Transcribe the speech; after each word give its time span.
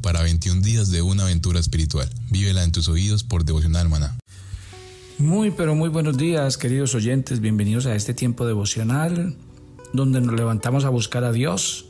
para 0.00 0.22
21 0.22 0.62
días 0.62 0.90
de 0.90 1.02
una 1.02 1.24
aventura 1.24 1.60
espiritual. 1.60 2.08
Vívela 2.30 2.64
en 2.64 2.72
tus 2.72 2.88
oídos 2.88 3.22
por 3.22 3.44
Devocional 3.44 3.86
Maná. 3.90 4.18
Muy, 5.18 5.50
pero 5.50 5.74
muy 5.74 5.90
buenos 5.90 6.16
días, 6.16 6.56
queridos 6.56 6.94
oyentes. 6.94 7.40
Bienvenidos 7.40 7.84
a 7.84 7.94
este 7.94 8.14
tiempo 8.14 8.46
devocional 8.46 9.36
donde 9.92 10.22
nos 10.22 10.34
levantamos 10.34 10.86
a 10.86 10.88
buscar 10.88 11.24
a 11.24 11.32
Dios, 11.32 11.84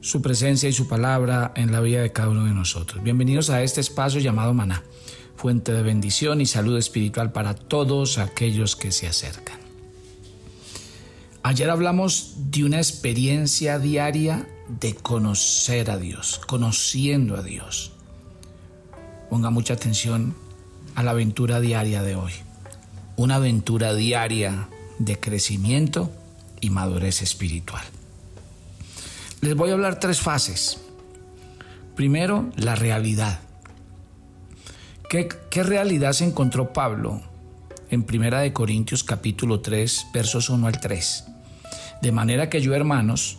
su 0.00 0.20
presencia 0.20 0.68
y 0.68 0.72
su 0.72 0.88
palabra 0.88 1.52
en 1.54 1.70
la 1.70 1.80
vida 1.80 2.02
de 2.02 2.10
cada 2.10 2.30
uno 2.30 2.44
de 2.44 2.52
nosotros. 2.52 3.00
Bienvenidos 3.04 3.50
a 3.50 3.62
este 3.62 3.80
espacio 3.80 4.20
llamado 4.20 4.52
Maná, 4.52 4.82
fuente 5.36 5.72
de 5.72 5.84
bendición 5.84 6.40
y 6.40 6.46
salud 6.46 6.76
espiritual 6.76 7.30
para 7.30 7.54
todos 7.54 8.18
aquellos 8.18 8.74
que 8.74 8.90
se 8.90 9.06
acercan. 9.06 9.65
Ayer 11.46 11.70
hablamos 11.70 12.34
de 12.50 12.64
una 12.64 12.78
experiencia 12.78 13.78
diaria 13.78 14.48
de 14.68 14.96
conocer 14.96 15.92
a 15.92 15.96
Dios, 15.96 16.40
conociendo 16.44 17.36
a 17.36 17.42
Dios. 17.44 17.92
Ponga 19.30 19.50
mucha 19.50 19.74
atención 19.74 20.34
a 20.96 21.04
la 21.04 21.12
aventura 21.12 21.60
diaria 21.60 22.02
de 22.02 22.16
hoy. 22.16 22.32
Una 23.14 23.36
aventura 23.36 23.94
diaria 23.94 24.68
de 24.98 25.20
crecimiento 25.20 26.10
y 26.60 26.70
madurez 26.70 27.22
espiritual. 27.22 27.84
Les 29.40 29.54
voy 29.54 29.70
a 29.70 29.74
hablar 29.74 30.00
tres 30.00 30.20
fases. 30.20 30.80
Primero, 31.94 32.50
la 32.56 32.74
realidad. 32.74 33.38
¿Qué, 35.08 35.28
realidad 35.62 36.12
se 36.12 36.24
encontró 36.24 36.72
Pablo 36.72 37.22
en 37.88 38.02
Primera 38.02 38.40
de 38.40 38.52
Corintios 38.52 39.04
capítulo 39.04 39.60
3, 39.60 40.08
versos 40.12 40.50
1 40.50 40.66
al 40.66 40.80
3? 40.80 41.35
De 42.02 42.12
manera 42.12 42.50
que 42.50 42.60
yo, 42.60 42.74
hermanos, 42.74 43.38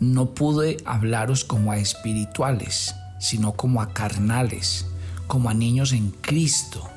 no 0.00 0.34
pude 0.34 0.76
hablaros 0.84 1.44
como 1.44 1.72
a 1.72 1.78
espirituales, 1.78 2.94
sino 3.18 3.52
como 3.52 3.82
a 3.82 3.92
carnales, 3.92 4.86
como 5.26 5.50
a 5.50 5.54
niños 5.54 5.92
en 5.92 6.10
Cristo. 6.10 6.88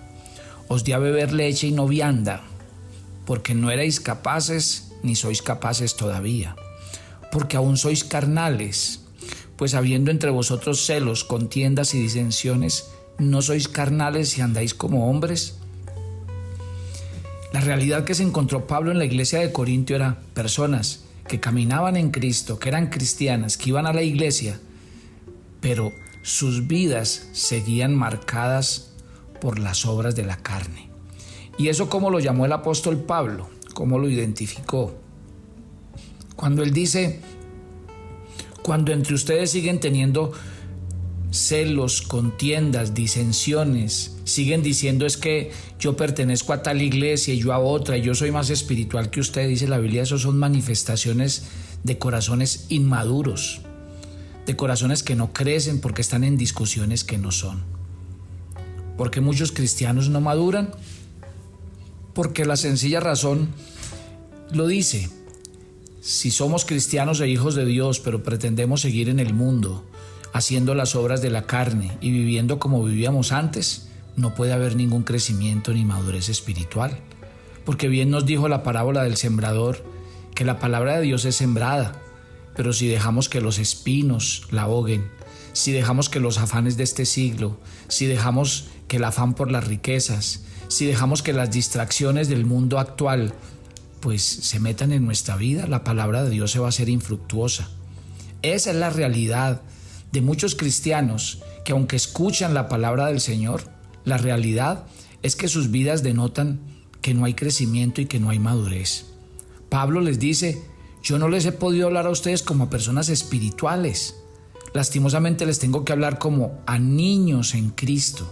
Os 0.67 0.83
di 0.83 0.93
a 0.93 0.99
beber 0.99 1.33
leche 1.33 1.67
y 1.67 1.71
no 1.71 1.87
vianda, 1.87 2.41
porque 3.25 3.53
no 3.53 3.71
erais 3.71 3.99
capaces 3.99 4.91
ni 5.03 5.15
sois 5.15 5.41
capaces 5.41 5.95
todavía, 5.95 6.55
porque 7.31 7.57
aún 7.57 7.77
sois 7.77 8.03
carnales, 8.03 9.01
pues 9.57 9.73
habiendo 9.73 10.11
entre 10.11 10.29
vosotros 10.29 10.85
celos, 10.85 11.23
contiendas 11.23 11.93
y 11.93 12.01
disensiones, 12.01 12.89
¿no 13.17 13.41
sois 13.41 13.67
carnales 13.67 14.37
y 14.37 14.41
andáis 14.41 14.73
como 14.73 15.09
hombres? 15.09 15.60
La 17.51 17.59
realidad 17.59 18.05
que 18.05 18.15
se 18.15 18.23
encontró 18.23 18.65
Pablo 18.65 18.91
en 18.91 18.97
la 18.97 19.05
iglesia 19.05 19.39
de 19.39 19.51
Corintio 19.51 19.95
era 19.95 20.19
personas 20.33 21.03
que 21.27 21.39
caminaban 21.39 21.97
en 21.97 22.11
Cristo, 22.11 22.59
que 22.59 22.69
eran 22.69 22.89
cristianas, 22.89 23.57
que 23.57 23.69
iban 23.69 23.85
a 23.87 23.93
la 23.93 24.03
iglesia, 24.03 24.59
pero 25.59 25.91
sus 26.21 26.67
vidas 26.67 27.27
seguían 27.33 27.95
marcadas 27.95 28.91
por 29.41 29.59
las 29.59 29.85
obras 29.85 30.15
de 30.15 30.23
la 30.23 30.37
carne. 30.37 30.89
¿Y 31.57 31.67
eso 31.67 31.89
cómo 31.89 32.09
lo 32.09 32.19
llamó 32.19 32.45
el 32.45 32.53
apóstol 32.53 32.97
Pablo? 32.97 33.49
¿Cómo 33.73 33.99
lo 33.99 34.09
identificó? 34.09 34.95
Cuando 36.35 36.63
él 36.63 36.73
dice, 36.73 37.19
cuando 38.63 38.93
entre 38.93 39.13
ustedes 39.13 39.51
siguen 39.51 39.79
teniendo 39.79 40.31
celos, 41.31 42.01
contiendas, 42.01 42.93
disensiones, 42.93 44.17
siguen 44.25 44.61
diciendo 44.63 45.05
es 45.05 45.17
que 45.17 45.51
yo 45.79 45.95
pertenezco 45.95 46.53
a 46.53 46.61
tal 46.61 46.81
iglesia 46.81 47.33
y 47.33 47.39
yo 47.39 47.53
a 47.53 47.59
otra 47.59 47.97
y 47.97 48.01
yo 48.01 48.13
soy 48.13 48.31
más 48.31 48.49
espiritual 48.49 49.09
que 49.09 49.21
usted, 49.21 49.47
dice 49.47 49.67
la 49.67 49.79
Biblia, 49.79 50.03
eso 50.03 50.17
son 50.17 50.37
manifestaciones 50.37 51.45
de 51.83 51.97
corazones 51.97 52.65
inmaduros, 52.69 53.61
de 54.45 54.55
corazones 54.55 55.03
que 55.03 55.15
no 55.15 55.31
crecen 55.31 55.79
porque 55.79 56.01
están 56.01 56.23
en 56.23 56.37
discusiones 56.37 57.03
que 57.03 57.17
no 57.17 57.31
son. 57.31 57.63
porque 58.97 59.21
muchos 59.21 59.51
cristianos 59.51 60.09
no 60.09 60.21
maduran? 60.21 60.69
Porque 62.13 62.45
la 62.45 62.55
sencilla 62.55 62.99
razón 62.99 63.49
lo 64.51 64.67
dice. 64.67 65.09
Si 66.01 66.29
somos 66.29 66.65
cristianos 66.65 67.19
e 67.21 67.27
hijos 67.27 67.55
de 67.55 67.65
Dios, 67.65 67.99
pero 67.99 68.21
pretendemos 68.21 68.81
seguir 68.81 69.09
en 69.09 69.19
el 69.19 69.33
mundo, 69.33 69.85
haciendo 70.33 70.75
las 70.75 70.95
obras 70.95 71.21
de 71.21 71.29
la 71.29 71.43
carne 71.43 71.97
y 72.01 72.11
viviendo 72.11 72.59
como 72.59 72.83
vivíamos 72.83 73.31
antes, 73.31 73.87
no 74.15 74.33
puede 74.35 74.53
haber 74.53 74.75
ningún 74.75 75.03
crecimiento 75.03 75.73
ni 75.73 75.85
madurez 75.85 76.29
espiritual. 76.29 76.97
Porque 77.65 77.87
bien 77.87 78.09
nos 78.09 78.25
dijo 78.25 78.47
la 78.47 78.63
parábola 78.63 79.03
del 79.03 79.17
sembrador, 79.17 79.83
que 80.35 80.45
la 80.45 80.59
palabra 80.59 80.95
de 80.97 81.03
Dios 81.03 81.25
es 81.25 81.35
sembrada, 81.35 82.01
pero 82.55 82.73
si 82.73 82.87
dejamos 82.87 83.29
que 83.29 83.41
los 83.41 83.59
espinos 83.59 84.47
la 84.51 84.63
ahoguen, 84.63 85.09
si 85.53 85.71
dejamos 85.71 86.09
que 86.09 86.19
los 86.19 86.37
afanes 86.37 86.77
de 86.77 86.83
este 86.83 87.05
siglo, 87.05 87.57
si 87.87 88.05
dejamos 88.05 88.69
que 88.87 88.97
el 88.97 89.03
afán 89.03 89.33
por 89.33 89.51
las 89.51 89.67
riquezas, 89.67 90.43
si 90.67 90.85
dejamos 90.85 91.21
que 91.21 91.33
las 91.33 91.51
distracciones 91.51 92.29
del 92.29 92.45
mundo 92.45 92.79
actual 92.79 93.33
pues 93.99 94.23
se 94.23 94.59
metan 94.59 94.91
en 94.91 95.05
nuestra 95.05 95.35
vida, 95.35 95.67
la 95.67 95.83
palabra 95.83 96.23
de 96.23 96.31
Dios 96.31 96.51
se 96.51 96.59
va 96.59 96.65
a 96.67 96.69
hacer 96.69 96.89
infructuosa. 96.89 97.69
Esa 98.41 98.71
es 98.71 98.75
la 98.75 98.89
realidad 98.89 99.61
de 100.11 100.21
muchos 100.21 100.55
cristianos 100.55 101.39
que 101.63 101.71
aunque 101.71 101.95
escuchan 101.95 102.53
la 102.53 102.67
palabra 102.67 103.07
del 103.07 103.21
Señor, 103.21 103.63
la 104.03 104.17
realidad 104.17 104.85
es 105.21 105.35
que 105.35 105.47
sus 105.47 105.71
vidas 105.71 106.03
denotan 106.03 106.59
que 107.01 107.13
no 107.13 107.25
hay 107.25 107.33
crecimiento 107.33 108.01
y 108.01 108.05
que 108.05 108.19
no 108.19 108.29
hay 108.29 108.39
madurez. 108.39 109.05
Pablo 109.69 110.01
les 110.01 110.19
dice, 110.19 110.61
yo 111.03 111.17
no 111.17 111.29
les 111.29 111.45
he 111.45 111.51
podido 111.51 111.87
hablar 111.87 112.05
a 112.05 112.11
ustedes 112.11 112.43
como 112.43 112.65
a 112.65 112.69
personas 112.69 113.09
espirituales. 113.09 114.15
Lastimosamente 114.73 115.45
les 115.45 115.59
tengo 115.59 115.83
que 115.83 115.93
hablar 115.93 116.19
como 116.19 116.59
a 116.65 116.77
niños 116.77 117.55
en 117.55 117.69
Cristo. 117.69 118.31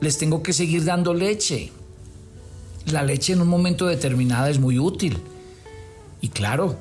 Les 0.00 0.18
tengo 0.18 0.42
que 0.42 0.52
seguir 0.52 0.84
dando 0.84 1.14
leche. 1.14 1.72
La 2.86 3.02
leche 3.02 3.32
en 3.32 3.40
un 3.40 3.48
momento 3.48 3.86
determinado 3.86 4.46
es 4.46 4.58
muy 4.58 4.78
útil. 4.78 5.18
Y 6.20 6.28
claro, 6.28 6.76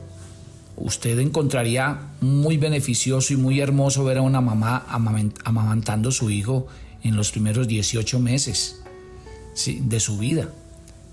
usted 0.76 1.20
encontraría 1.20 2.00
muy 2.22 2.58
beneficioso 2.58 3.34
y 3.34 3.38
muy 3.38 3.60
hermoso 3.60 4.04
ver 4.04 4.18
a 4.18 4.22
una 4.22 4.42
mamá 4.42 4.86
amamantando 5.44 6.10
a 6.10 6.12
su 6.12 6.30
hijo 6.30 6.68
en 7.04 7.16
los 7.16 7.32
primeros 7.32 7.68
18 7.68 8.20
meses 8.20 8.82
de 9.66 10.00
su 10.00 10.18
vida. 10.18 10.50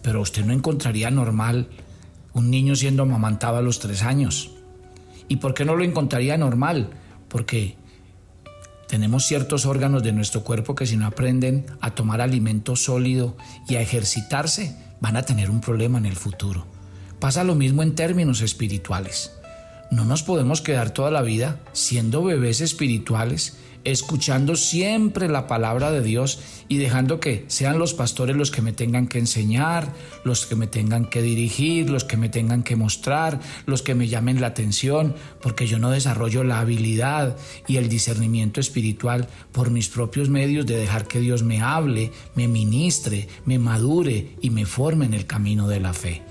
Pero 0.02 0.22
usted 0.22 0.44
no 0.44 0.52
encontraría 0.52 1.10
normal 1.10 1.68
un 2.32 2.50
niño 2.50 2.76
siendo 2.76 3.02
amamantado 3.02 3.56
a 3.56 3.62
los 3.62 3.80
tres 3.80 4.02
años. 4.02 4.50
¿Y 5.28 5.36
por 5.36 5.54
qué 5.54 5.64
no 5.64 5.76
lo 5.76 5.84
encontraría 5.84 6.36
normal? 6.38 6.90
Porque 7.28 7.76
tenemos 8.88 9.26
ciertos 9.26 9.66
órganos 9.66 10.02
de 10.02 10.12
nuestro 10.12 10.42
cuerpo 10.42 10.74
que 10.74 10.86
si 10.86 10.96
no 10.96 11.06
aprenden 11.06 11.66
a 11.80 11.92
tomar 11.92 12.20
alimento 12.20 12.76
sólido 12.76 13.36
y 13.68 13.76
a 13.76 13.80
ejercitarse, 13.80 14.76
van 15.00 15.16
a 15.16 15.22
tener 15.22 15.50
un 15.50 15.60
problema 15.60 15.98
en 15.98 16.06
el 16.06 16.16
futuro. 16.16 16.66
Pasa 17.20 17.44
lo 17.44 17.54
mismo 17.54 17.82
en 17.82 17.94
términos 17.94 18.40
espirituales. 18.40 19.32
No 19.90 20.04
nos 20.04 20.22
podemos 20.22 20.60
quedar 20.60 20.92
toda 20.92 21.10
la 21.10 21.22
vida 21.22 21.58
siendo 21.72 22.22
bebés 22.22 22.60
espirituales, 22.60 23.56
escuchando 23.82 24.54
siempre 24.54 25.28
la 25.28 25.48
palabra 25.48 25.90
de 25.90 26.00
Dios 26.00 26.38
y 26.68 26.76
dejando 26.76 27.18
que 27.18 27.44
sean 27.48 27.80
los 27.80 27.94
pastores 27.94 28.36
los 28.36 28.52
que 28.52 28.62
me 28.62 28.72
tengan 28.72 29.08
que 29.08 29.18
enseñar, 29.18 29.92
los 30.22 30.46
que 30.46 30.54
me 30.54 30.68
tengan 30.68 31.06
que 31.06 31.22
dirigir, 31.22 31.90
los 31.90 32.04
que 32.04 32.16
me 32.16 32.28
tengan 32.28 32.62
que 32.62 32.76
mostrar, 32.76 33.40
los 33.66 33.82
que 33.82 33.96
me 33.96 34.06
llamen 34.06 34.40
la 34.40 34.48
atención, 34.48 35.16
porque 35.42 35.66
yo 35.66 35.80
no 35.80 35.90
desarrollo 35.90 36.44
la 36.44 36.60
habilidad 36.60 37.36
y 37.66 37.76
el 37.76 37.88
discernimiento 37.88 38.60
espiritual 38.60 39.26
por 39.50 39.70
mis 39.70 39.88
propios 39.88 40.28
medios 40.28 40.66
de 40.66 40.76
dejar 40.76 41.08
que 41.08 41.18
Dios 41.18 41.42
me 41.42 41.62
hable, 41.62 42.12
me 42.36 42.46
ministre, 42.46 43.28
me 43.44 43.58
madure 43.58 44.36
y 44.40 44.50
me 44.50 44.66
forme 44.66 45.06
en 45.06 45.14
el 45.14 45.26
camino 45.26 45.66
de 45.66 45.80
la 45.80 45.94
fe. 45.94 46.22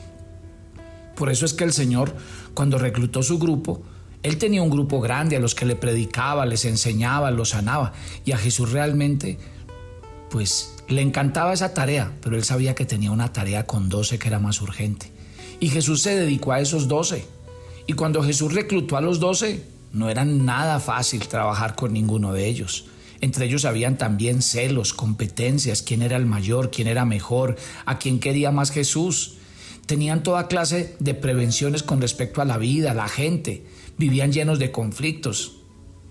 Por 1.19 1.29
eso 1.29 1.45
es 1.45 1.53
que 1.53 1.65
el 1.65 1.73
Señor, 1.73 2.15
cuando 2.53 2.77
reclutó 2.77 3.23
su 3.23 3.39
grupo, 3.39 3.81
Él 4.23 4.37
tenía 4.37 4.61
un 4.61 4.69
grupo 4.69 4.99
grande 4.99 5.37
a 5.37 5.39
los 5.39 5.55
que 5.55 5.65
le 5.65 5.75
predicaba, 5.75 6.45
les 6.45 6.65
enseñaba, 6.65 7.31
los 7.31 7.49
sanaba. 7.49 7.93
Y 8.25 8.31
a 8.31 8.37
Jesús 8.37 8.71
realmente, 8.71 9.37
pues, 10.29 10.75
le 10.87 11.01
encantaba 11.01 11.53
esa 11.53 11.73
tarea, 11.73 12.11
pero 12.21 12.35
Él 12.35 12.43
sabía 12.43 12.75
que 12.75 12.85
tenía 12.85 13.11
una 13.11 13.31
tarea 13.31 13.65
con 13.65 13.89
doce 13.89 14.19
que 14.19 14.27
era 14.27 14.39
más 14.39 14.61
urgente. 14.61 15.11
Y 15.59 15.69
Jesús 15.69 16.01
se 16.01 16.15
dedicó 16.15 16.51
a 16.51 16.59
esos 16.59 16.87
doce. 16.87 17.25
Y 17.87 17.93
cuando 17.93 18.23
Jesús 18.23 18.53
reclutó 18.53 18.97
a 18.97 19.01
los 19.01 19.19
doce, 19.19 19.65
no 19.91 20.09
era 20.09 20.25
nada 20.25 20.79
fácil 20.79 21.27
trabajar 21.27 21.75
con 21.75 21.93
ninguno 21.93 22.33
de 22.33 22.45
ellos. 22.47 22.85
Entre 23.21 23.45
ellos 23.45 23.65
habían 23.65 23.97
también 23.97 24.41
celos, 24.41 24.93
competencias, 24.93 25.81
quién 25.81 26.01
era 26.01 26.15
el 26.15 26.25
mayor, 26.25 26.71
quién 26.71 26.87
era 26.87 27.03
mejor, 27.03 27.57
a 27.85 27.99
quién 27.99 28.19
quería 28.19 28.51
más 28.51 28.71
Jesús 28.71 29.38
tenían 29.89 30.21
toda 30.21 30.47
clase 30.47 30.95
de 31.00 31.15
prevenciones 31.15 31.81
con 31.81 32.00
respecto 32.00 32.44
a 32.44 32.45
la 32.45 32.59
vida, 32.59 32.94
la 32.94 33.07
gente, 33.07 33.65
vivían 33.97 34.31
llenos 34.31 34.59
de 34.59 34.71
conflictos. 34.71 35.62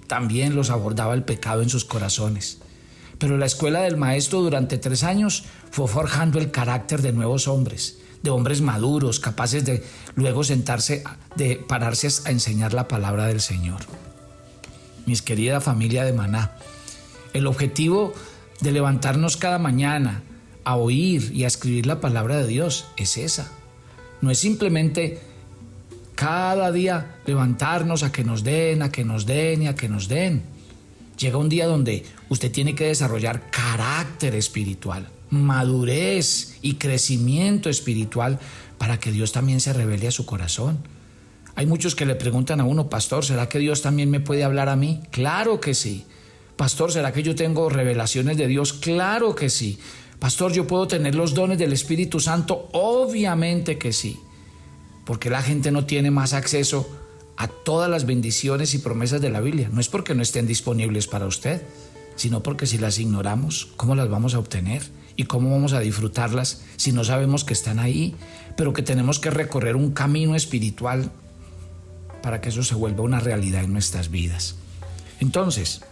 También 0.08 0.56
los 0.56 0.70
abordaba 0.70 1.14
el 1.14 1.22
pecado 1.22 1.62
en 1.62 1.68
sus 1.68 1.84
corazones. 1.84 2.58
Pero 3.18 3.38
la 3.38 3.46
escuela 3.46 3.82
del 3.82 3.96
maestro 3.96 4.40
durante 4.40 4.78
tres 4.78 5.04
años 5.04 5.44
fue 5.70 5.86
forjando 5.86 6.40
el 6.40 6.50
carácter 6.50 7.02
de 7.02 7.12
nuevos 7.12 7.46
hombres, 7.46 8.00
de 8.20 8.30
hombres 8.30 8.62
maduros, 8.62 9.20
capaces 9.20 9.64
de 9.64 9.84
luego 10.16 10.42
sentarse, 10.42 11.04
de 11.36 11.54
pararse 11.54 12.08
a 12.24 12.32
enseñar 12.32 12.74
la 12.74 12.88
palabra 12.88 13.26
del 13.26 13.40
Señor. 13.40 13.82
mis 15.06 15.22
querida 15.22 15.60
familia 15.60 16.02
de 16.02 16.12
Maná. 16.12 16.56
El 17.32 17.46
objetivo 17.46 18.12
de 18.60 18.72
levantarnos 18.72 19.36
cada 19.36 19.60
mañana 19.60 20.24
a 20.64 20.74
oír 20.74 21.30
y 21.32 21.44
a 21.44 21.46
escribir 21.46 21.86
la 21.86 22.00
palabra 22.00 22.38
de 22.38 22.48
Dios 22.48 22.86
es 22.96 23.16
esa. 23.16 23.52
No 24.20 24.30
es 24.30 24.38
simplemente 24.38 25.20
cada 26.14 26.72
día 26.72 27.16
levantarnos 27.26 28.02
a 28.02 28.10
que 28.10 28.24
nos 28.24 28.42
den, 28.42 28.82
a 28.82 28.90
que 28.90 29.04
nos 29.04 29.24
den 29.24 29.62
y 29.62 29.66
a 29.68 29.74
que 29.74 29.88
nos 29.88 30.08
den. 30.08 30.42
Llega 31.16 31.38
un 31.38 31.48
día 31.48 31.66
donde 31.66 32.04
usted 32.28 32.50
tiene 32.50 32.74
que 32.74 32.86
desarrollar 32.86 33.50
carácter 33.50 34.34
espiritual, 34.34 35.08
madurez 35.30 36.58
y 36.62 36.74
crecimiento 36.74 37.70
espiritual 37.70 38.38
para 38.78 38.98
que 38.98 39.12
Dios 39.12 39.32
también 39.32 39.60
se 39.60 39.72
revele 39.72 40.08
a 40.08 40.12
su 40.12 40.26
corazón. 40.26 40.78
Hay 41.54 41.66
muchos 41.66 41.94
que 41.96 42.06
le 42.06 42.14
preguntan 42.14 42.60
a 42.60 42.64
uno, 42.64 42.88
pastor, 42.88 43.24
¿será 43.24 43.48
que 43.48 43.58
Dios 43.58 43.82
también 43.82 44.10
me 44.10 44.20
puede 44.20 44.44
hablar 44.44 44.68
a 44.68 44.76
mí? 44.76 45.00
Claro 45.10 45.60
que 45.60 45.74
sí. 45.74 46.04
Pastor, 46.56 46.92
¿será 46.92 47.12
que 47.12 47.22
yo 47.22 47.34
tengo 47.34 47.68
revelaciones 47.68 48.36
de 48.36 48.46
Dios? 48.46 48.72
Claro 48.72 49.34
que 49.34 49.50
sí. 49.50 49.78
Pastor, 50.18 50.52
¿yo 50.52 50.66
puedo 50.66 50.88
tener 50.88 51.14
los 51.14 51.34
dones 51.34 51.58
del 51.58 51.72
Espíritu 51.72 52.18
Santo? 52.18 52.68
Obviamente 52.72 53.78
que 53.78 53.92
sí. 53.92 54.18
Porque 55.04 55.30
la 55.30 55.42
gente 55.42 55.70
no 55.70 55.86
tiene 55.86 56.10
más 56.10 56.32
acceso 56.32 56.88
a 57.36 57.46
todas 57.46 57.88
las 57.88 58.04
bendiciones 58.04 58.74
y 58.74 58.78
promesas 58.78 59.20
de 59.20 59.30
la 59.30 59.40
Biblia. 59.40 59.70
No 59.72 59.80
es 59.80 59.88
porque 59.88 60.14
no 60.14 60.22
estén 60.22 60.46
disponibles 60.46 61.06
para 61.06 61.26
usted, 61.26 61.62
sino 62.16 62.42
porque 62.42 62.66
si 62.66 62.78
las 62.78 62.98
ignoramos, 62.98 63.68
¿cómo 63.76 63.94
las 63.94 64.10
vamos 64.10 64.34
a 64.34 64.40
obtener? 64.40 64.82
¿Y 65.14 65.24
cómo 65.24 65.50
vamos 65.50 65.72
a 65.72 65.80
disfrutarlas 65.80 66.62
si 66.76 66.90
no 66.92 67.04
sabemos 67.04 67.44
que 67.44 67.52
están 67.52 67.78
ahí? 67.78 68.16
Pero 68.56 68.72
que 68.72 68.82
tenemos 68.82 69.20
que 69.20 69.30
recorrer 69.30 69.76
un 69.76 69.92
camino 69.92 70.34
espiritual 70.34 71.12
para 72.22 72.40
que 72.40 72.48
eso 72.48 72.64
se 72.64 72.74
vuelva 72.74 73.04
una 73.04 73.20
realidad 73.20 73.62
en 73.62 73.72
nuestras 73.72 74.10
vidas. 74.10 74.56
Entonces, 75.20 75.82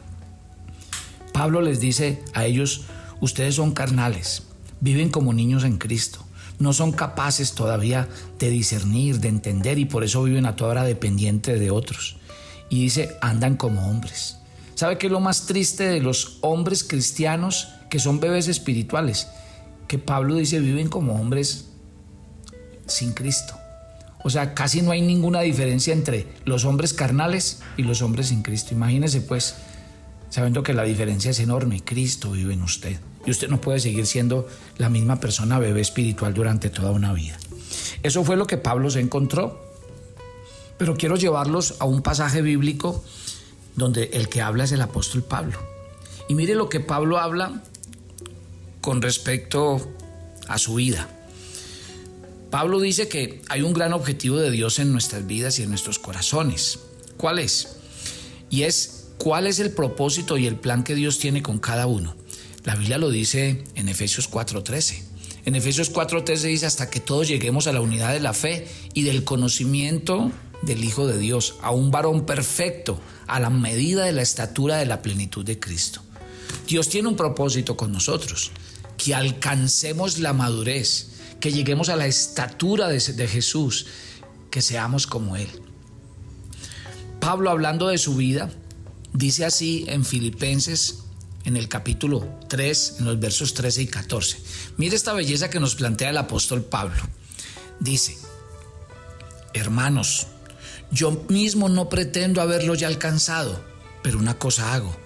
Pablo 1.32 1.60
les 1.60 1.80
dice 1.80 2.22
a 2.34 2.44
ellos, 2.44 2.86
ustedes 3.20 3.54
son 3.54 3.72
carnales, 3.72 4.44
viven 4.80 5.10
como 5.10 5.32
niños 5.32 5.64
en 5.64 5.78
Cristo, 5.78 6.24
no 6.58 6.72
son 6.72 6.92
capaces 6.92 7.52
todavía 7.52 8.08
de 8.38 8.50
discernir, 8.50 9.20
de 9.20 9.28
entender 9.28 9.78
y 9.78 9.84
por 9.84 10.04
eso 10.04 10.22
viven 10.22 10.46
a 10.46 10.56
toda 10.56 10.70
hora 10.70 10.84
dependiente 10.84 11.58
de 11.58 11.70
otros. 11.70 12.16
Y 12.68 12.82
dice, 12.82 13.16
andan 13.20 13.56
como 13.56 13.88
hombres. 13.88 14.38
¿Sabe 14.74 14.98
qué 14.98 15.06
es 15.06 15.12
lo 15.12 15.20
más 15.20 15.46
triste 15.46 15.84
de 15.84 16.00
los 16.00 16.38
hombres 16.40 16.84
cristianos 16.84 17.68
que 17.88 17.98
son 17.98 18.20
bebés 18.20 18.48
espirituales? 18.48 19.28
Que 19.86 19.98
Pablo 19.98 20.34
dice, 20.34 20.60
viven 20.60 20.88
como 20.88 21.14
hombres 21.14 21.66
sin 22.86 23.12
Cristo. 23.12 23.54
O 24.24 24.30
sea, 24.30 24.54
casi 24.54 24.82
no 24.82 24.90
hay 24.90 25.02
ninguna 25.02 25.40
diferencia 25.42 25.92
entre 25.92 26.26
los 26.44 26.64
hombres 26.64 26.92
carnales 26.92 27.60
y 27.76 27.82
los 27.82 28.02
hombres 28.02 28.28
sin 28.28 28.42
Cristo. 28.42 28.74
Imagínese 28.74 29.20
pues, 29.20 29.54
sabiendo 30.36 30.62
que 30.62 30.74
la 30.74 30.82
diferencia 30.82 31.30
es 31.30 31.40
enorme, 31.40 31.82
Cristo 31.82 32.32
vive 32.32 32.52
en 32.52 32.62
usted. 32.62 33.00
Y 33.24 33.30
usted 33.30 33.48
no 33.48 33.58
puede 33.58 33.80
seguir 33.80 34.06
siendo 34.06 34.46
la 34.76 34.90
misma 34.90 35.18
persona 35.18 35.58
bebé 35.58 35.80
espiritual 35.80 36.34
durante 36.34 36.68
toda 36.68 36.90
una 36.90 37.14
vida. 37.14 37.38
Eso 38.02 38.22
fue 38.22 38.36
lo 38.36 38.46
que 38.46 38.58
Pablo 38.58 38.90
se 38.90 39.00
encontró. 39.00 39.64
Pero 40.76 40.94
quiero 40.98 41.16
llevarlos 41.16 41.76
a 41.78 41.86
un 41.86 42.02
pasaje 42.02 42.42
bíblico 42.42 43.02
donde 43.76 44.10
el 44.12 44.28
que 44.28 44.42
habla 44.42 44.64
es 44.64 44.72
el 44.72 44.82
apóstol 44.82 45.22
Pablo. 45.22 45.58
Y 46.28 46.34
mire 46.34 46.54
lo 46.54 46.68
que 46.68 46.80
Pablo 46.80 47.16
habla 47.16 47.62
con 48.82 49.00
respecto 49.00 49.90
a 50.48 50.58
su 50.58 50.74
vida. 50.74 51.08
Pablo 52.50 52.78
dice 52.80 53.08
que 53.08 53.40
hay 53.48 53.62
un 53.62 53.72
gran 53.72 53.94
objetivo 53.94 54.36
de 54.36 54.50
Dios 54.50 54.80
en 54.80 54.92
nuestras 54.92 55.26
vidas 55.26 55.58
y 55.58 55.62
en 55.62 55.70
nuestros 55.70 55.98
corazones. 55.98 56.78
¿Cuál 57.16 57.38
es? 57.38 57.78
Y 58.50 58.64
es 58.64 58.95
cuál 59.18 59.46
es 59.46 59.58
el 59.58 59.70
propósito 59.70 60.36
y 60.36 60.46
el 60.46 60.56
plan 60.56 60.84
que 60.84 60.94
Dios 60.94 61.18
tiene 61.18 61.42
con 61.42 61.58
cada 61.58 61.86
uno. 61.86 62.16
La 62.64 62.74
Biblia 62.76 62.98
lo 62.98 63.10
dice 63.10 63.64
en 63.74 63.88
Efesios 63.88 64.28
4:13. 64.28 65.02
En 65.44 65.54
Efesios 65.54 65.92
4:13 65.92 66.48
dice 66.48 66.66
hasta 66.66 66.90
que 66.90 67.00
todos 67.00 67.28
lleguemos 67.28 67.66
a 67.66 67.72
la 67.72 67.80
unidad 67.80 68.12
de 68.12 68.20
la 68.20 68.32
fe 68.32 68.66
y 68.94 69.02
del 69.04 69.24
conocimiento 69.24 70.32
del 70.62 70.84
Hijo 70.84 71.06
de 71.06 71.18
Dios, 71.18 71.54
a 71.62 71.70
un 71.70 71.90
varón 71.90 72.26
perfecto, 72.26 72.98
a 73.26 73.40
la 73.40 73.50
medida 73.50 74.04
de 74.04 74.12
la 74.12 74.22
estatura 74.22 74.76
de 74.78 74.86
la 74.86 75.02
plenitud 75.02 75.44
de 75.44 75.58
Cristo. 75.60 76.02
Dios 76.66 76.88
tiene 76.88 77.08
un 77.08 77.16
propósito 77.16 77.76
con 77.76 77.92
nosotros, 77.92 78.50
que 78.96 79.14
alcancemos 79.14 80.18
la 80.18 80.32
madurez, 80.32 81.10
que 81.40 81.52
lleguemos 81.52 81.88
a 81.88 81.96
la 81.96 82.06
estatura 82.06 82.88
de, 82.88 83.28
Jesús, 83.28 83.86
que 84.50 84.62
seamos 84.62 85.06
como 85.06 85.36
Él. 85.36 85.48
Pablo 87.20 87.50
hablando 87.50 87.88
de 87.88 87.98
su 87.98 88.16
vida, 88.16 88.50
dice 89.16 89.44
así 89.44 89.84
en 89.88 90.04
Filipenses 90.04 91.00
en 91.44 91.56
el 91.56 91.68
capítulo 91.68 92.28
3, 92.48 92.96
en 92.98 93.04
los 93.04 93.20
versos 93.20 93.54
13 93.54 93.82
y 93.82 93.86
14. 93.86 94.38
Mire 94.76 94.96
esta 94.96 95.12
belleza 95.12 95.48
que 95.48 95.60
nos 95.60 95.76
plantea 95.76 96.10
el 96.10 96.16
apóstol 96.16 96.64
Pablo. 96.64 97.00
Dice, 97.78 98.16
hermanos, 99.54 100.26
yo 100.90 101.24
mismo 101.28 101.68
no 101.68 101.88
pretendo 101.88 102.40
haberlo 102.40 102.74
ya 102.74 102.88
alcanzado, 102.88 103.64
pero 104.02 104.18
una 104.18 104.38
cosa 104.38 104.74
hago, 104.74 104.96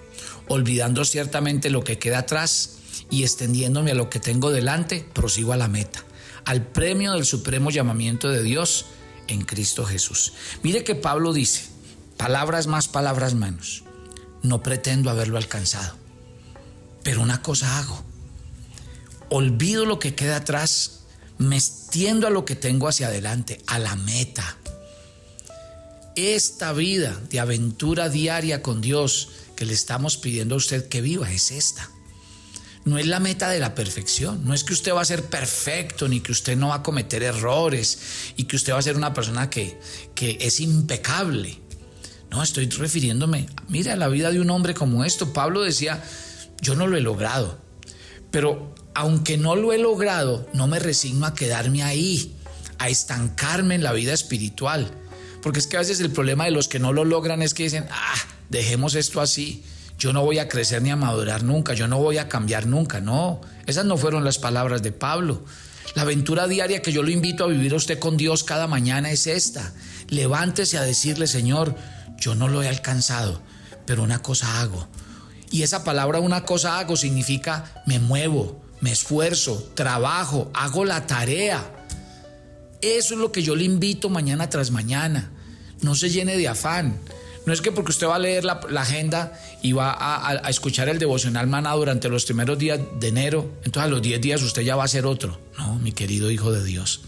olvidando 0.47 1.05
ciertamente 1.05 1.69
lo 1.69 1.83
que 1.83 1.99
queda 1.99 2.19
atrás 2.19 2.77
y 3.09 3.23
extendiéndome 3.23 3.91
a 3.91 3.95
lo 3.95 4.09
que 4.09 4.19
tengo 4.19 4.51
delante, 4.51 5.05
prosigo 5.13 5.53
a 5.53 5.57
la 5.57 5.67
meta 5.67 6.03
al 6.45 6.65
premio 6.65 7.13
del 7.13 7.25
supremo 7.25 7.69
llamamiento 7.69 8.29
de 8.29 8.43
Dios 8.43 8.85
en 9.27 9.41
Cristo 9.41 9.85
Jesús. 9.85 10.33
Mire 10.63 10.83
que 10.83 10.95
Pablo 10.95 11.33
dice, 11.33 11.65
palabras 12.17 12.67
más, 12.67 12.87
palabras 12.87 13.33
menos. 13.33 13.83
No 14.43 14.63
pretendo 14.63 15.09
haberlo 15.09 15.37
alcanzado, 15.37 15.95
pero 17.03 17.21
una 17.21 17.41
cosa 17.41 17.79
hago. 17.79 18.03
Olvido 19.29 19.85
lo 19.85 19.99
que 19.99 20.15
queda 20.15 20.37
atrás, 20.37 21.01
me 21.37 21.57
extiendo 21.57 22.27
a 22.27 22.31
lo 22.31 22.45
que 22.45 22.55
tengo 22.55 22.87
hacia 22.87 23.07
adelante, 23.07 23.61
a 23.67 23.79
la 23.79 23.95
meta. 23.95 24.57
Esta 26.15 26.73
vida 26.73 27.17
de 27.29 27.39
aventura 27.39 28.09
diaria 28.09 28.61
con 28.61 28.81
Dios 28.81 29.29
que 29.55 29.65
le 29.65 29.73
estamos 29.73 30.17
pidiendo 30.17 30.55
a 30.55 30.57
usted 30.57 30.89
que 30.89 31.01
viva 31.01 31.31
es 31.31 31.51
esta 31.51 31.89
no 32.83 32.97
es 32.97 33.05
la 33.05 33.19
meta 33.19 33.49
de 33.49 33.59
la 33.59 33.75
perfección. 33.75 34.43
No 34.45 34.53
es 34.53 34.63
que 34.63 34.73
usted 34.73 34.93
va 34.93 35.01
a 35.01 35.05
ser 35.05 35.25
perfecto, 35.25 36.07
ni 36.07 36.19
que 36.19 36.31
usted 36.31 36.57
no 36.57 36.69
va 36.69 36.75
a 36.75 36.83
cometer 36.83 37.23
errores 37.23 37.99
y 38.37 38.45
que 38.45 38.55
usted 38.55 38.73
va 38.73 38.79
a 38.79 38.83
ser 38.83 38.95
una 38.95 39.13
persona 39.13 39.49
que, 39.49 39.79
que 40.15 40.37
es 40.41 40.59
impecable. 40.59 41.59
No, 42.31 42.41
estoy 42.41 42.67
refiriéndome, 42.69 43.47
mire, 43.67 43.91
a 43.91 43.95
la 43.95 44.07
vida 44.07 44.31
de 44.31 44.39
un 44.39 44.49
hombre 44.49 44.73
como 44.73 45.05
esto. 45.05 45.33
Pablo 45.33 45.61
decía, 45.61 46.03
yo 46.61 46.75
no 46.75 46.87
lo 46.87 46.97
he 46.97 47.01
logrado, 47.01 47.59
pero 48.31 48.73
aunque 48.95 49.37
no 49.37 49.55
lo 49.55 49.73
he 49.73 49.77
logrado, 49.77 50.47
no 50.53 50.67
me 50.67 50.79
resigno 50.79 51.25
a 51.25 51.35
quedarme 51.35 51.83
ahí, 51.83 52.35
a 52.79 52.89
estancarme 52.89 53.75
en 53.75 53.83
la 53.83 53.93
vida 53.93 54.13
espiritual. 54.13 54.89
Porque 55.43 55.59
es 55.59 55.67
que 55.67 55.75
a 55.75 55.81
veces 55.81 55.99
el 55.99 56.11
problema 56.11 56.45
de 56.45 56.51
los 56.51 56.67
que 56.67 56.79
no 56.79 56.93
lo 56.93 57.05
logran 57.05 57.41
es 57.41 57.53
que 57.53 57.63
dicen, 57.63 57.85
ah, 57.91 58.15
dejemos 58.49 58.95
esto 58.95 59.21
así 59.21 59.63
yo 60.01 60.13
no 60.13 60.23
voy 60.23 60.39
a 60.39 60.47
crecer 60.47 60.81
ni 60.81 60.89
a 60.89 60.95
madurar 60.95 61.43
nunca, 61.43 61.75
yo 61.75 61.87
no 61.87 61.99
voy 61.99 62.17
a 62.17 62.27
cambiar 62.27 62.65
nunca, 62.65 62.99
no, 62.99 63.39
esas 63.67 63.85
no 63.85 63.97
fueron 63.97 64.23
las 64.23 64.39
palabras 64.39 64.81
de 64.81 64.91
Pablo. 64.91 65.45
La 65.93 66.01
aventura 66.01 66.47
diaria 66.47 66.81
que 66.81 66.91
yo 66.91 67.03
lo 67.03 67.11
invito 67.11 67.43
a 67.43 67.47
vivir 67.47 67.73
a 67.73 67.75
usted 67.75 67.99
con 67.99 68.17
Dios 68.17 68.43
cada 68.43 68.65
mañana 68.65 69.11
es 69.11 69.27
esta. 69.27 69.73
Levántese 70.09 70.79
a 70.79 70.81
decirle, 70.81 71.27
Señor, 71.27 71.75
yo 72.21 72.35
no 72.35 72.47
lo 72.47 72.63
he 72.63 72.69
alcanzado, 72.69 73.41
pero 73.85 74.03
una 74.03 74.21
cosa 74.21 74.61
hago. 74.61 74.87
Y 75.49 75.63
esa 75.63 75.83
palabra 75.83 76.19
una 76.21 76.45
cosa 76.45 76.79
hago 76.79 76.95
significa 76.95 77.83
me 77.85 77.99
muevo, 77.99 78.63
me 78.79 78.91
esfuerzo, 78.91 79.71
trabajo, 79.75 80.49
hago 80.53 80.85
la 80.85 81.05
tarea. 81.07 81.69
Eso 82.81 83.15
es 83.15 83.19
lo 83.19 83.31
que 83.31 83.43
yo 83.43 83.55
le 83.55 83.65
invito 83.65 84.09
mañana 84.09 84.49
tras 84.49 84.71
mañana. 84.71 85.31
No 85.81 85.95
se 85.95 86.09
llene 86.09 86.37
de 86.37 86.47
afán. 86.47 86.99
No 87.45 87.53
es 87.53 87.61
que 87.61 87.71
porque 87.71 87.91
usted 87.91 88.07
va 88.07 88.15
a 88.15 88.19
leer 88.19 88.45
la, 88.45 88.59
agenda 88.77 89.33
y 89.63 89.71
va 89.71 89.95
a, 89.97 90.49
escuchar 90.49 90.89
el 90.89 90.99
devocional 90.99 91.47
maná 91.47 91.73
durante 91.73 92.07
los 92.07 92.25
primeros 92.25 92.57
días 92.59 92.79
de 92.99 93.07
enero, 93.07 93.51
entonces 93.63 93.83
a 93.83 93.87
los 93.87 94.01
10 94.01 94.21
días 94.21 94.43
usted 94.43 94.61
ya 94.61 94.75
va 94.75 94.83
a 94.83 94.87
ser 94.87 95.07
otro. 95.07 95.39
No, 95.57 95.79
mi 95.79 95.91
querido 95.91 96.29
Hijo 96.29 96.51
de 96.51 96.63
Dios. 96.63 97.01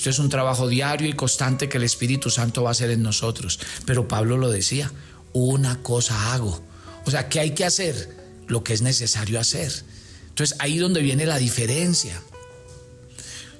Esto 0.00 0.08
es 0.08 0.18
un 0.18 0.30
trabajo 0.30 0.66
diario 0.66 1.10
y 1.10 1.12
constante 1.12 1.68
que 1.68 1.76
el 1.76 1.82
Espíritu 1.82 2.30
Santo 2.30 2.62
va 2.62 2.70
a 2.70 2.72
hacer 2.72 2.90
en 2.90 3.02
nosotros. 3.02 3.60
Pero 3.84 4.08
Pablo 4.08 4.38
lo 4.38 4.48
decía, 4.48 4.90
una 5.34 5.82
cosa 5.82 6.32
hago. 6.32 6.58
O 7.04 7.10
sea, 7.10 7.28
¿qué 7.28 7.38
hay 7.38 7.50
que 7.50 7.66
hacer? 7.66 8.08
Lo 8.46 8.64
que 8.64 8.72
es 8.72 8.80
necesario 8.80 9.38
hacer. 9.38 9.70
Entonces 10.30 10.56
ahí 10.58 10.78
donde 10.78 11.02
viene 11.02 11.26
la 11.26 11.36
diferencia. 11.36 12.18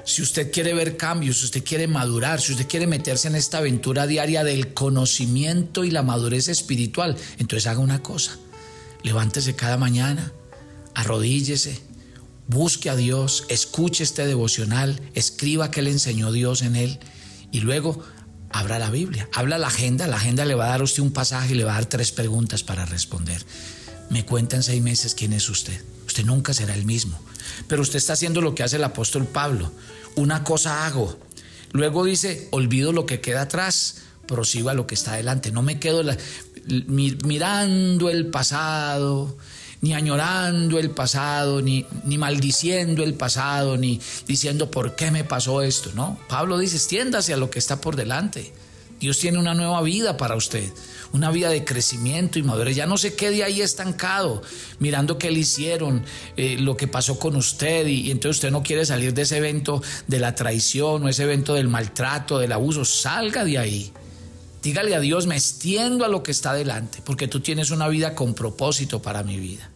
Si 0.06 0.22
usted 0.22 0.50
quiere 0.50 0.72
ver 0.72 0.96
cambios, 0.96 1.40
si 1.40 1.44
usted 1.44 1.62
quiere 1.62 1.86
madurar, 1.86 2.40
si 2.40 2.52
usted 2.52 2.66
quiere 2.66 2.86
meterse 2.86 3.28
en 3.28 3.34
esta 3.34 3.58
aventura 3.58 4.06
diaria 4.06 4.42
del 4.42 4.72
conocimiento 4.72 5.84
y 5.84 5.90
la 5.90 6.02
madurez 6.02 6.48
espiritual, 6.48 7.18
entonces 7.36 7.66
haga 7.66 7.80
una 7.80 8.02
cosa. 8.02 8.38
Levántese 9.02 9.56
cada 9.56 9.76
mañana, 9.76 10.32
arrodíllese, 10.94 11.82
busque 12.50 12.90
a 12.90 12.96
Dios, 12.96 13.44
escuche 13.48 14.02
este 14.02 14.26
devocional, 14.26 15.00
escriba 15.14 15.70
que 15.70 15.82
le 15.82 15.90
enseñó 15.90 16.32
Dios 16.32 16.62
en 16.62 16.74
él 16.74 16.98
y 17.52 17.60
luego 17.60 18.02
abra 18.50 18.80
la 18.80 18.90
Biblia, 18.90 19.28
habla 19.32 19.56
la 19.56 19.68
agenda, 19.68 20.08
la 20.08 20.16
agenda 20.16 20.44
le 20.44 20.56
va 20.56 20.66
a 20.66 20.70
dar 20.70 20.80
a 20.80 20.84
usted 20.84 21.02
un 21.02 21.12
pasaje 21.12 21.52
y 21.52 21.56
le 21.56 21.64
va 21.64 21.72
a 21.72 21.74
dar 21.76 21.86
tres 21.86 22.10
preguntas 22.10 22.64
para 22.64 22.84
responder. 22.86 23.40
Me 24.10 24.26
cuenta 24.26 24.56
en 24.56 24.64
seis 24.64 24.82
meses 24.82 25.14
quién 25.14 25.32
es 25.32 25.48
usted. 25.48 25.80
Usted 26.08 26.24
nunca 26.24 26.52
será 26.52 26.74
el 26.74 26.84
mismo. 26.84 27.16
Pero 27.68 27.82
usted 27.82 27.98
está 27.98 28.14
haciendo 28.14 28.40
lo 28.40 28.56
que 28.56 28.64
hace 28.64 28.76
el 28.76 28.84
apóstol 28.84 29.26
Pablo. 29.26 29.70
Una 30.16 30.42
cosa 30.42 30.84
hago. 30.84 31.16
Luego 31.70 32.04
dice, 32.04 32.48
olvido 32.50 32.92
lo 32.92 33.06
que 33.06 33.20
queda 33.20 33.42
atrás, 33.42 34.02
prosigo 34.26 34.70
a 34.70 34.74
lo 34.74 34.88
que 34.88 34.96
está 34.96 35.12
adelante. 35.12 35.52
No 35.52 35.62
me 35.62 35.78
quedo 35.78 36.02
mirando 36.66 38.10
el 38.10 38.26
pasado, 38.26 39.38
ni 39.82 39.94
añorando 39.94 40.78
el 40.78 40.90
pasado, 40.90 41.62
ni, 41.62 41.86
ni 42.04 42.18
maldiciendo 42.18 43.02
el 43.02 43.14
pasado, 43.14 43.76
ni 43.76 44.00
diciendo 44.26 44.70
por 44.70 44.94
qué 44.94 45.10
me 45.10 45.24
pasó 45.24 45.62
esto. 45.62 45.90
No, 45.94 46.18
Pablo 46.28 46.58
dice, 46.58 46.76
extiéndase 46.76 47.32
a 47.32 47.36
lo 47.36 47.50
que 47.50 47.58
está 47.58 47.80
por 47.80 47.96
delante. 47.96 48.52
Dios 49.00 49.18
tiene 49.18 49.38
una 49.38 49.54
nueva 49.54 49.80
vida 49.80 50.18
para 50.18 50.36
usted, 50.36 50.70
una 51.12 51.30
vida 51.30 51.48
de 51.48 51.64
crecimiento 51.64 52.38
y 52.38 52.42
madurez. 52.42 52.76
Ya 52.76 52.84
no 52.84 52.98
se 52.98 53.14
quede 53.14 53.42
ahí 53.42 53.62
estancado, 53.62 54.42
mirando 54.78 55.16
qué 55.16 55.30
le 55.30 55.40
hicieron, 55.40 56.04
eh, 56.36 56.58
lo 56.58 56.76
que 56.76 56.86
pasó 56.86 57.18
con 57.18 57.34
usted, 57.34 57.86
y, 57.86 58.02
y, 58.02 58.10
entonces 58.10 58.36
usted 58.36 58.50
no 58.50 58.62
quiere 58.62 58.84
salir 58.84 59.14
de 59.14 59.22
ese 59.22 59.38
evento 59.38 59.82
de 60.06 60.18
la 60.18 60.34
traición 60.34 61.02
o 61.02 61.08
ese 61.08 61.22
evento 61.22 61.54
del 61.54 61.68
maltrato, 61.68 62.38
del 62.38 62.52
abuso. 62.52 62.84
Salga 62.84 63.44
de 63.44 63.56
ahí. 63.56 63.92
Dígale 64.62 64.94
a 64.94 65.00
Dios, 65.00 65.26
me 65.26 65.36
extiendo 65.36 66.04
a 66.04 66.08
lo 66.08 66.22
que 66.22 66.32
está 66.32 66.52
delante, 66.52 67.00
porque 67.04 67.28
tú 67.28 67.40
tienes 67.40 67.70
una 67.70 67.88
vida 67.88 68.14
con 68.14 68.34
propósito 68.34 69.00
para 69.00 69.22
mi 69.22 69.38
vida. 69.38 69.70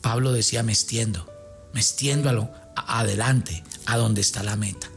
Pablo 0.00 0.32
decía, 0.32 0.62
me 0.62 0.72
extiendo, 0.72 1.28
me 1.72 1.80
extiendo 1.80 2.28
a 2.28 2.32
lo 2.32 2.50
adelante, 2.76 3.64
a 3.86 3.96
donde 3.96 4.20
está 4.20 4.42
la 4.42 4.56
meta. 4.56 4.88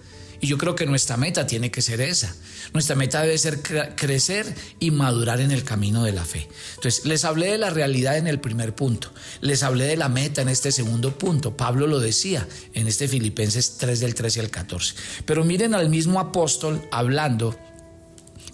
Y 0.41 0.47
yo 0.47 0.57
creo 0.57 0.75
que 0.75 0.85
nuestra 0.85 1.17
meta 1.17 1.47
tiene 1.47 1.71
que 1.71 1.81
ser 1.81 2.01
esa. 2.01 2.35
Nuestra 2.73 2.95
meta 2.95 3.21
debe 3.21 3.37
ser 3.37 3.61
crecer 3.95 4.53
y 4.79 4.91
madurar 4.91 5.41
en 5.41 5.51
el 5.51 5.63
camino 5.63 6.03
de 6.03 6.11
la 6.11 6.25
fe. 6.25 6.47
Entonces, 6.75 7.05
les 7.05 7.25
hablé 7.25 7.47
de 7.47 7.57
la 7.57 7.69
realidad 7.69 8.17
en 8.17 8.27
el 8.27 8.39
primer 8.39 8.75
punto. 8.75 9.11
Les 9.41 9.63
hablé 9.63 9.85
de 9.85 9.97
la 9.97 10.09
meta 10.09 10.41
en 10.41 10.49
este 10.49 10.71
segundo 10.71 11.17
punto. 11.17 11.57
Pablo 11.57 11.87
lo 11.87 11.99
decía 11.99 12.47
en 12.73 12.87
este 12.87 13.07
Filipenses 13.07 13.77
3 13.77 13.99
del 13.99 14.13
13 14.13 14.41
al 14.41 14.49
14. 14.49 14.95
Pero 15.25 15.43
miren 15.45 15.73
al 15.73 15.89
mismo 15.89 16.19
apóstol 16.19 16.87
hablando 16.91 17.57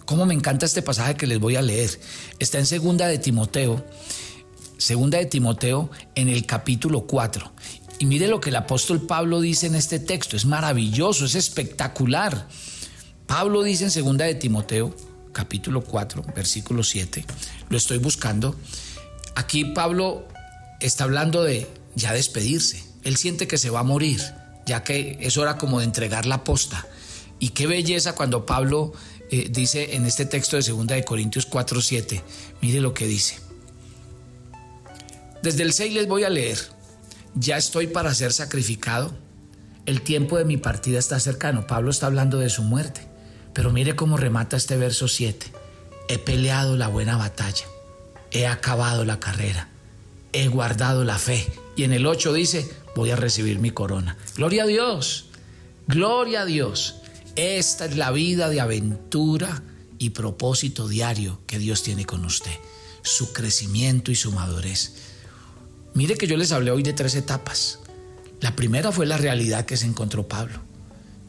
Cómo 0.04 0.26
me 0.26 0.34
encanta 0.34 0.66
este 0.66 0.82
pasaje 0.82 1.14
que 1.14 1.26
les 1.26 1.38
voy 1.38 1.56
a 1.56 1.62
leer. 1.62 2.00
Está 2.38 2.58
en 2.58 2.66
Segunda 2.66 3.06
de 3.06 3.18
Timoteo, 3.18 3.84
Segunda 4.78 5.18
de 5.18 5.26
Timoteo 5.26 5.90
en 6.14 6.28
el 6.28 6.44
capítulo 6.44 7.06
4. 7.06 7.52
Y 7.98 8.06
mire 8.06 8.26
lo 8.26 8.40
que 8.40 8.50
el 8.50 8.56
apóstol 8.56 9.06
Pablo 9.06 9.40
dice 9.40 9.66
en 9.66 9.76
este 9.76 10.00
texto, 10.00 10.36
es 10.36 10.44
maravilloso, 10.44 11.24
es 11.24 11.36
espectacular. 11.36 12.48
Pablo 13.26 13.62
dice 13.62 13.84
en 13.84 13.90
Segunda 13.92 14.24
de 14.24 14.34
Timoteo, 14.34 14.94
capítulo 15.32 15.82
4, 15.82 16.24
versículo 16.34 16.82
7. 16.82 17.24
Lo 17.68 17.76
estoy 17.76 17.98
buscando. 17.98 18.56
Aquí 19.36 19.64
Pablo 19.66 20.26
está 20.80 21.04
hablando 21.04 21.44
de 21.44 21.68
ya 21.94 22.12
despedirse. 22.12 22.82
Él 23.04 23.16
siente 23.16 23.46
que 23.46 23.58
se 23.58 23.70
va 23.70 23.80
a 23.80 23.84
morir, 23.84 24.20
ya 24.66 24.82
que 24.82 25.18
es 25.20 25.36
hora 25.36 25.58
como 25.58 25.78
de 25.78 25.84
entregar 25.84 26.26
la 26.26 26.42
posta. 26.42 26.86
Y 27.38 27.50
qué 27.50 27.66
belleza 27.66 28.14
cuando 28.14 28.46
Pablo 28.46 28.92
eh, 29.32 29.48
dice 29.50 29.96
en 29.96 30.04
este 30.04 30.26
texto 30.26 30.58
de 30.58 30.62
2 30.62 30.86
de 30.88 31.04
Corintios 31.04 31.46
4, 31.46 31.80
7. 31.80 32.22
Mire 32.60 32.82
lo 32.82 32.92
que 32.92 33.06
dice. 33.06 33.38
Desde 35.42 35.62
el 35.62 35.72
6 35.72 35.94
les 35.94 36.06
voy 36.06 36.24
a 36.24 36.28
leer. 36.28 36.58
Ya 37.34 37.56
estoy 37.56 37.86
para 37.86 38.14
ser 38.14 38.34
sacrificado. 38.34 39.10
El 39.86 40.02
tiempo 40.02 40.36
de 40.36 40.44
mi 40.44 40.58
partida 40.58 40.98
está 40.98 41.18
cercano. 41.18 41.66
Pablo 41.66 41.90
está 41.90 42.06
hablando 42.06 42.38
de 42.40 42.50
su 42.50 42.62
muerte. 42.62 43.08
Pero 43.54 43.72
mire 43.72 43.96
cómo 43.96 44.18
remata 44.18 44.58
este 44.58 44.76
verso 44.76 45.08
7. 45.08 45.46
He 46.08 46.18
peleado 46.18 46.76
la 46.76 46.88
buena 46.88 47.16
batalla. 47.16 47.64
He 48.32 48.46
acabado 48.46 49.06
la 49.06 49.18
carrera. 49.18 49.70
He 50.34 50.48
guardado 50.48 51.04
la 51.04 51.18
fe. 51.18 51.50
Y 51.74 51.84
en 51.84 51.94
el 51.94 52.04
8 52.04 52.34
dice, 52.34 52.70
voy 52.94 53.10
a 53.10 53.16
recibir 53.16 53.60
mi 53.60 53.70
corona. 53.70 54.18
Gloria 54.36 54.64
a 54.64 54.66
Dios. 54.66 55.30
Gloria 55.86 56.42
a 56.42 56.44
Dios. 56.44 56.96
Esta 57.36 57.86
es 57.86 57.96
la 57.96 58.10
vida 58.10 58.50
de 58.50 58.60
aventura 58.60 59.62
y 59.98 60.10
propósito 60.10 60.86
diario 60.86 61.40
que 61.46 61.58
Dios 61.58 61.82
tiene 61.82 62.04
con 62.04 62.24
usted, 62.24 62.52
su 63.02 63.32
crecimiento 63.32 64.10
y 64.10 64.16
su 64.16 64.32
madurez. 64.32 64.94
Mire 65.94 66.16
que 66.16 66.26
yo 66.26 66.36
les 66.36 66.52
hablé 66.52 66.70
hoy 66.70 66.82
de 66.82 66.92
tres 66.92 67.14
etapas. 67.14 67.78
La 68.40 68.54
primera 68.54 68.92
fue 68.92 69.06
la 69.06 69.16
realidad 69.16 69.64
que 69.64 69.78
se 69.78 69.86
encontró 69.86 70.28
Pablo, 70.28 70.60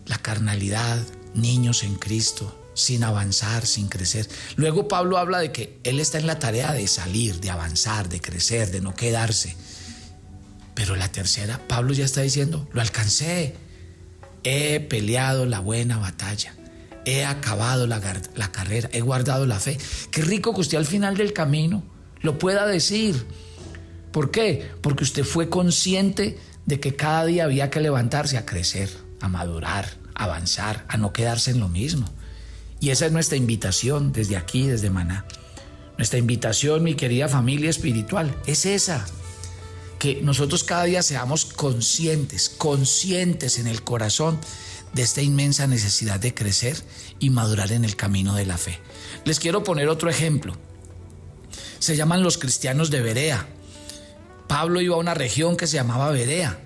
la 0.06 0.18
carnalidad, 0.18 1.02
niños 1.36 1.84
en 1.84 1.96
Cristo, 1.96 2.60
sin 2.74 3.04
avanzar, 3.04 3.66
sin 3.66 3.88
crecer. 3.88 4.28
Luego 4.58 4.90
Pablo 4.90 5.18
habla 5.18 5.40
de 5.40 5.54
que 5.54 5.80
él 5.84 6.00
está 6.00 6.18
en 6.18 6.28
la 6.28 6.40
tarea 6.40 6.74
de 6.74 6.88
salir, 6.88 7.40
de 7.40 7.50
avanzar, 7.50 8.10
de 8.10 8.20
crecer, 8.20 8.72
de 8.72 8.82
no 8.82 8.94
quedarse. 8.94 9.56
Pero 10.74 10.96
la 10.98 11.12
tercera, 11.12 11.66
Pablo 11.68 11.94
ya 11.94 12.04
está 12.04 12.22
diciendo, 12.22 12.68
lo 12.74 12.82
alcancé, 12.82 13.56
He 14.44 14.80
peleado 14.80 15.46
la 15.46 15.60
buena 15.60 15.98
batalla. 15.98 16.54
He 17.06 17.26
acabado 17.26 17.88
la, 17.88 18.00
carrera. 18.52 18.90
He 18.94 19.02
guardado 19.02 19.46
la 19.46 19.60
fe. 19.60 19.78
Qué 20.12 20.22
rico 20.22 20.54
que 20.54 20.62
usted 20.62 20.78
al 20.78 20.86
final 20.86 21.18
del 21.18 21.34
camino 21.34 21.84
lo 22.22 22.38
pueda 22.40 22.66
decir. 22.66 23.26
¿Por 24.12 24.32
qué? 24.32 24.70
Porque 24.82 25.04
usted 25.04 25.24
fue 25.24 25.50
consciente 25.50 26.38
de 26.66 26.80
que 26.80 26.96
cada 26.96 27.26
día 27.26 27.44
había 27.46 27.70
que 27.70 27.82
levantarse 27.82 28.38
a 28.38 28.46
crecer, 28.46 28.90
a 29.20 29.28
madurar, 29.28 29.90
a 30.16 30.26
avanzar, 30.26 30.86
a 30.88 30.98
no 30.98 31.12
quedarse 31.12 31.52
en 31.52 31.60
lo 31.60 31.68
mismo. 31.68 32.10
Y 32.80 32.90
esa 32.90 33.06
es 33.06 33.12
nuestra 33.12 33.38
invitación 33.38 34.12
desde 34.12 34.38
aquí, 34.38 34.68
desde 34.68 34.90
Maná. 34.90 35.26
Nuestra 35.98 36.20
invitación, 36.20 36.84
mi 36.84 36.96
querida 36.96 37.28
familia 37.28 37.70
espiritual, 37.70 38.36
es 38.46 38.66
esa 38.66 39.06
que 40.04 40.22
nosotros 40.22 40.66
cada 40.66 40.84
día 40.84 41.02
seamos 41.02 41.46
conscientes, 41.46 42.50
conscientes 42.50 43.58
en 43.58 43.68
el 43.68 43.86
corazón 43.86 44.38
de 44.92 45.02
esta 45.02 45.22
inmensa 45.22 45.66
necesidad 45.66 46.20
de 46.20 46.34
crecer 46.34 46.76
y 47.20 47.30
madurar 47.30 47.72
en 47.72 47.86
el 47.86 47.96
camino 47.96 48.36
de 48.36 48.46
la 48.46 48.58
fe. 48.58 48.82
Les 49.24 49.40
quiero 49.40 49.64
poner 49.64 49.88
otro 49.88 50.10
ejemplo. 50.10 50.58
Se 51.80 51.96
llaman 51.96 52.22
los 52.22 52.38
cristianos 52.38 52.90
de 52.90 53.00
Berea. 53.00 53.48
Pablo 54.50 54.82
iba 54.82 54.98
a 54.98 55.00
una 55.00 55.14
región 55.14 55.56
que 55.56 55.68
se 55.68 55.78
llamaba 55.78 56.12
Berea. 56.12 56.60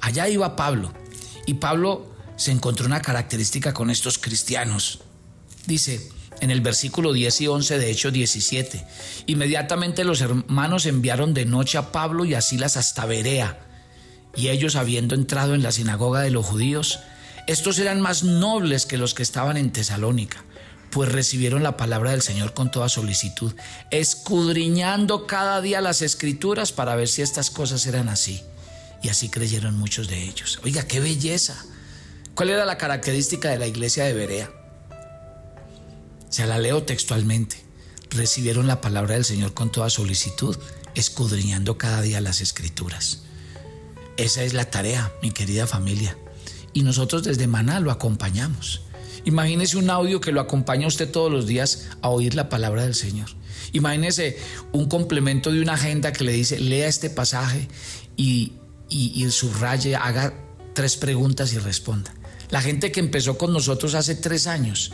Allá 0.00 0.28
iba 0.28 0.56
Pablo. 0.56 0.92
Y 1.46 1.54
Pablo 1.54 2.12
se 2.34 2.50
encontró 2.50 2.86
una 2.86 3.02
característica 3.02 3.72
con 3.72 3.88
estos 3.88 4.18
cristianos. 4.18 5.02
Dice, 5.64 6.10
en 6.40 6.50
el 6.50 6.60
versículo 6.60 7.12
10 7.12 7.40
y 7.40 7.46
11 7.48 7.78
de 7.78 7.90
Hechos 7.90 8.12
17. 8.12 8.84
Inmediatamente 9.26 10.04
los 10.04 10.20
hermanos 10.20 10.86
enviaron 10.86 11.34
de 11.34 11.44
noche 11.44 11.78
a 11.78 11.92
Pablo 11.92 12.24
y 12.24 12.34
a 12.34 12.40
Silas 12.40 12.76
hasta 12.76 13.06
Berea. 13.06 13.58
Y 14.36 14.48
ellos, 14.48 14.76
habiendo 14.76 15.14
entrado 15.14 15.54
en 15.54 15.62
la 15.62 15.72
sinagoga 15.72 16.20
de 16.20 16.30
los 16.30 16.46
judíos, 16.46 17.00
estos 17.46 17.78
eran 17.78 18.00
más 18.00 18.22
nobles 18.22 18.86
que 18.86 18.98
los 18.98 19.14
que 19.14 19.22
estaban 19.22 19.56
en 19.56 19.72
Tesalónica, 19.72 20.44
pues 20.90 21.10
recibieron 21.10 21.62
la 21.62 21.76
palabra 21.76 22.10
del 22.12 22.22
Señor 22.22 22.54
con 22.54 22.70
toda 22.70 22.88
solicitud, 22.88 23.54
escudriñando 23.90 25.26
cada 25.26 25.60
día 25.60 25.80
las 25.80 26.02
escrituras 26.02 26.72
para 26.72 26.94
ver 26.94 27.08
si 27.08 27.22
estas 27.22 27.50
cosas 27.50 27.86
eran 27.86 28.08
así. 28.08 28.42
Y 29.02 29.08
así 29.08 29.28
creyeron 29.28 29.78
muchos 29.78 30.08
de 30.08 30.22
ellos. 30.22 30.60
Oiga, 30.64 30.86
qué 30.86 31.00
belleza. 31.00 31.56
¿Cuál 32.34 32.50
era 32.50 32.64
la 32.64 32.78
característica 32.78 33.48
de 33.48 33.58
la 33.58 33.66
iglesia 33.66 34.04
de 34.04 34.12
Berea? 34.12 34.57
Se 36.38 36.46
la 36.46 36.60
leo 36.60 36.84
textualmente. 36.84 37.56
Recibieron 38.10 38.68
la 38.68 38.80
palabra 38.80 39.14
del 39.14 39.24
Señor 39.24 39.54
con 39.54 39.72
toda 39.72 39.90
solicitud, 39.90 40.56
escudriñando 40.94 41.78
cada 41.78 42.00
día 42.00 42.20
las 42.20 42.40
escrituras. 42.40 43.22
Esa 44.16 44.44
es 44.44 44.54
la 44.54 44.70
tarea, 44.70 45.12
mi 45.20 45.32
querida 45.32 45.66
familia. 45.66 46.16
Y 46.72 46.84
nosotros 46.84 47.24
desde 47.24 47.48
Maná 47.48 47.80
lo 47.80 47.90
acompañamos. 47.90 48.82
Imagínese 49.24 49.78
un 49.78 49.90
audio 49.90 50.20
que 50.20 50.30
lo 50.30 50.40
acompaña 50.40 50.84
a 50.84 50.88
usted 50.90 51.10
todos 51.10 51.32
los 51.32 51.48
días 51.48 51.88
a 52.02 52.08
oír 52.10 52.36
la 52.36 52.48
palabra 52.48 52.84
del 52.84 52.94
Señor. 52.94 53.30
Imagínese 53.72 54.38
un 54.70 54.86
complemento 54.86 55.50
de 55.50 55.60
una 55.60 55.74
agenda 55.74 56.12
que 56.12 56.22
le 56.22 56.30
dice, 56.30 56.60
lea 56.60 56.86
este 56.86 57.10
pasaje 57.10 57.66
y, 58.16 58.52
y, 58.88 59.24
y 59.24 59.28
subraye, 59.32 59.96
haga 59.96 60.34
tres 60.72 60.96
preguntas 60.96 61.52
y 61.52 61.58
responda. 61.58 62.14
La 62.50 62.62
gente 62.62 62.92
que 62.92 63.00
empezó 63.00 63.36
con 63.36 63.52
nosotros 63.52 63.96
hace 63.96 64.14
tres 64.14 64.46
años 64.46 64.92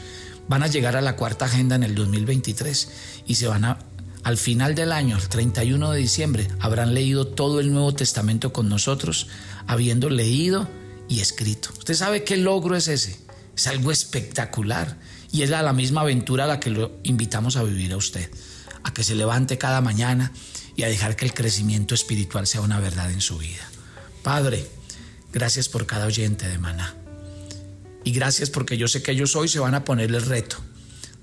van 0.48 0.62
a 0.62 0.66
llegar 0.66 0.96
a 0.96 1.00
la 1.00 1.16
cuarta 1.16 1.46
agenda 1.46 1.76
en 1.76 1.82
el 1.82 1.94
2023 1.94 2.88
y 3.26 3.34
se 3.36 3.46
van 3.46 3.64
a, 3.64 3.78
al 4.22 4.36
final 4.36 4.74
del 4.74 4.92
año, 4.92 5.16
el 5.16 5.28
31 5.28 5.92
de 5.92 5.98
diciembre, 5.98 6.48
habrán 6.60 6.94
leído 6.94 7.26
todo 7.26 7.60
el 7.60 7.72
Nuevo 7.72 7.94
Testamento 7.94 8.52
con 8.52 8.68
nosotros, 8.68 9.28
habiendo 9.66 10.10
leído 10.10 10.68
y 11.08 11.20
escrito. 11.20 11.70
¿Usted 11.78 11.94
sabe 11.94 12.24
qué 12.24 12.36
logro 12.36 12.76
es 12.76 12.88
ese? 12.88 13.18
Es 13.56 13.66
algo 13.66 13.92
espectacular 13.92 14.96
y 15.30 15.42
es 15.42 15.50
la 15.50 15.72
misma 15.72 16.02
aventura 16.02 16.44
a 16.44 16.46
la 16.46 16.60
que 16.60 16.70
lo 16.70 16.92
invitamos 17.02 17.56
a 17.56 17.62
vivir 17.62 17.92
a 17.92 17.96
usted, 17.96 18.30
a 18.82 18.92
que 18.92 19.04
se 19.04 19.14
levante 19.14 19.58
cada 19.58 19.80
mañana 19.80 20.32
y 20.76 20.82
a 20.82 20.88
dejar 20.88 21.16
que 21.16 21.24
el 21.24 21.34
crecimiento 21.34 21.94
espiritual 21.94 22.46
sea 22.46 22.60
una 22.60 22.80
verdad 22.80 23.10
en 23.10 23.20
su 23.20 23.38
vida. 23.38 23.68
Padre, 24.22 24.66
gracias 25.32 25.68
por 25.68 25.86
cada 25.86 26.06
oyente 26.06 26.48
de 26.48 26.58
Maná. 26.58 27.03
Y 28.04 28.12
gracias 28.12 28.50
porque 28.50 28.76
yo 28.76 28.86
sé 28.86 29.02
que 29.02 29.12
ellos 29.12 29.34
hoy 29.34 29.48
se 29.48 29.58
van 29.58 29.74
a 29.74 29.84
poner 29.84 30.10
el 30.10 30.22
reto 30.22 30.58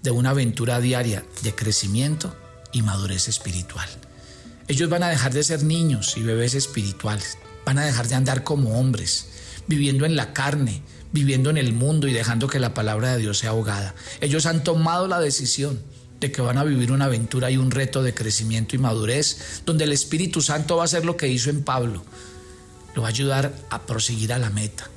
de 0.02 0.12
una 0.12 0.32
aventura 0.32 0.80
diaria 0.80 1.24
de 1.44 1.54
crecimiento 1.54 2.36
y 2.72 2.82
madurez 2.82 3.28
espiritual. 3.28 3.88
Ellos 4.68 4.90
van 4.90 5.04
a 5.04 5.10
dejar 5.10 5.34
de 5.34 5.44
ser 5.44 5.64
niños 5.64 6.18
y 6.18 6.24
bebés 6.24 6.56
espirituales, 6.56 7.38
van 7.66 7.78
a 7.78 7.86
dejar 7.86 8.08
de 8.08 8.16
andar 8.16 8.44
como 8.44 8.80
hombres, 8.80 9.28
viviendo 9.68 10.06
en 10.06 10.16
la 10.16 10.34
carne, 10.34 10.82
viviendo 11.12 11.50
en 11.50 11.58
el 11.58 11.74
mundo 11.74 12.08
y 12.08 12.14
dejando 12.14 12.48
que 12.48 12.60
la 12.60 12.74
palabra 12.74 13.14
de 13.14 13.20
Dios 13.20 13.40
sea 13.40 13.52
ahogada. 13.52 13.94
Ellos 14.22 14.46
han 14.46 14.64
tomado 14.64 15.08
la 15.08 15.20
decisión 15.20 15.80
de 16.20 16.32
que 16.32 16.42
van 16.42 16.58
a 16.58 16.64
vivir 16.64 16.92
una 16.92 17.06
aventura 17.06 17.52
y 17.52 17.58
un 17.58 17.72
reto 17.72 18.04
de 18.04 18.14
crecimiento 18.14 18.76
y 18.76 18.80
madurez, 18.80 19.62
donde 19.66 19.84
el 19.84 19.92
Espíritu 19.92 20.42
Santo 20.42 20.78
va 20.78 20.84
a 20.84 20.86
hacer 20.86 21.04
lo 21.04 21.18
que 21.18 21.28
hizo 21.28 21.50
en 21.50 21.64
Pablo, 21.64 22.04
lo 22.96 23.02
va 23.02 23.08
a 23.08 23.12
ayudar 23.12 23.54
a 23.70 23.82
proseguir 23.86 24.32
a 24.32 24.40
la 24.40 24.52
meta, 24.52 24.90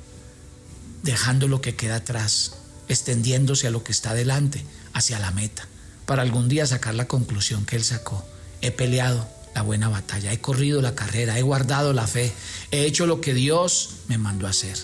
dejando 1.05 1.47
lo 1.47 1.61
que 1.61 1.75
queda 1.75 1.97
atrás, 1.97 2.55
extendiéndose 2.89 3.67
a 3.67 3.71
lo 3.71 3.83
que 3.83 3.91
está 3.91 4.13
delante, 4.13 4.65
hacia 4.91 5.19
la 5.19 5.31
meta, 5.31 5.67
para 6.05 6.23
algún 6.23 6.49
día 6.49 6.65
sacar 6.65 6.95
la 6.95 7.07
conclusión 7.07 7.65
que 7.65 7.75
él 7.75 7.83
sacó. 7.83 8.25
He 8.61 8.71
peleado 8.71 9.29
la 9.53 9.61
buena 9.61 9.87
batalla, 9.87 10.33
he 10.33 10.41
corrido 10.41 10.81
la 10.81 10.95
carrera, 10.95 11.37
he 11.37 11.43
guardado 11.43 11.93
la 11.93 12.07
fe, 12.07 12.33
he 12.71 12.85
hecho 12.85 13.05
lo 13.05 13.21
que 13.21 13.35
Dios 13.35 13.91
me 14.07 14.17
mandó 14.17 14.47
a 14.47 14.49
hacer. 14.49 14.77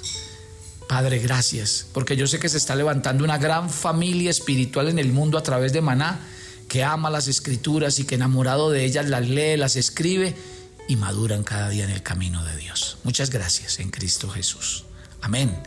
Padre, 0.88 1.20
gracias, 1.20 1.88
porque 1.92 2.16
yo 2.16 2.28
sé 2.28 2.38
que 2.38 2.50
se 2.50 2.58
está 2.58 2.76
levantando 2.76 3.24
una 3.24 3.40
gran 3.40 3.70
familia 3.70 4.30
espiritual 4.30 4.90
en 4.90 5.00
el 5.00 5.12
mundo 5.12 5.40
a 5.40 5.44
través 5.44 5.74
de 5.74 5.82
Maná, 5.82 6.20
que 6.68 6.84
ama 6.84 7.10
las 7.10 7.28
escrituras 7.28 7.98
y 7.98 8.06
que 8.06 8.16
enamorado 8.16 8.70
de 8.70 8.86
ellas 8.86 9.10
las 9.10 9.28
lee, 9.28 9.58
las 9.58 9.76
escribe 9.76 10.36
y 10.88 10.98
maduran 10.98 11.44
cada 11.44 11.70
día 11.70 11.86
en 11.86 11.92
el 11.92 12.04
camino 12.04 12.46
de 12.46 12.56
Dios. 12.58 12.98
Muchas 13.04 13.32
gracias 13.32 13.80
en 13.80 13.90
Cristo 13.90 14.30
Jesús. 14.30 14.86
Amén. 15.22 15.58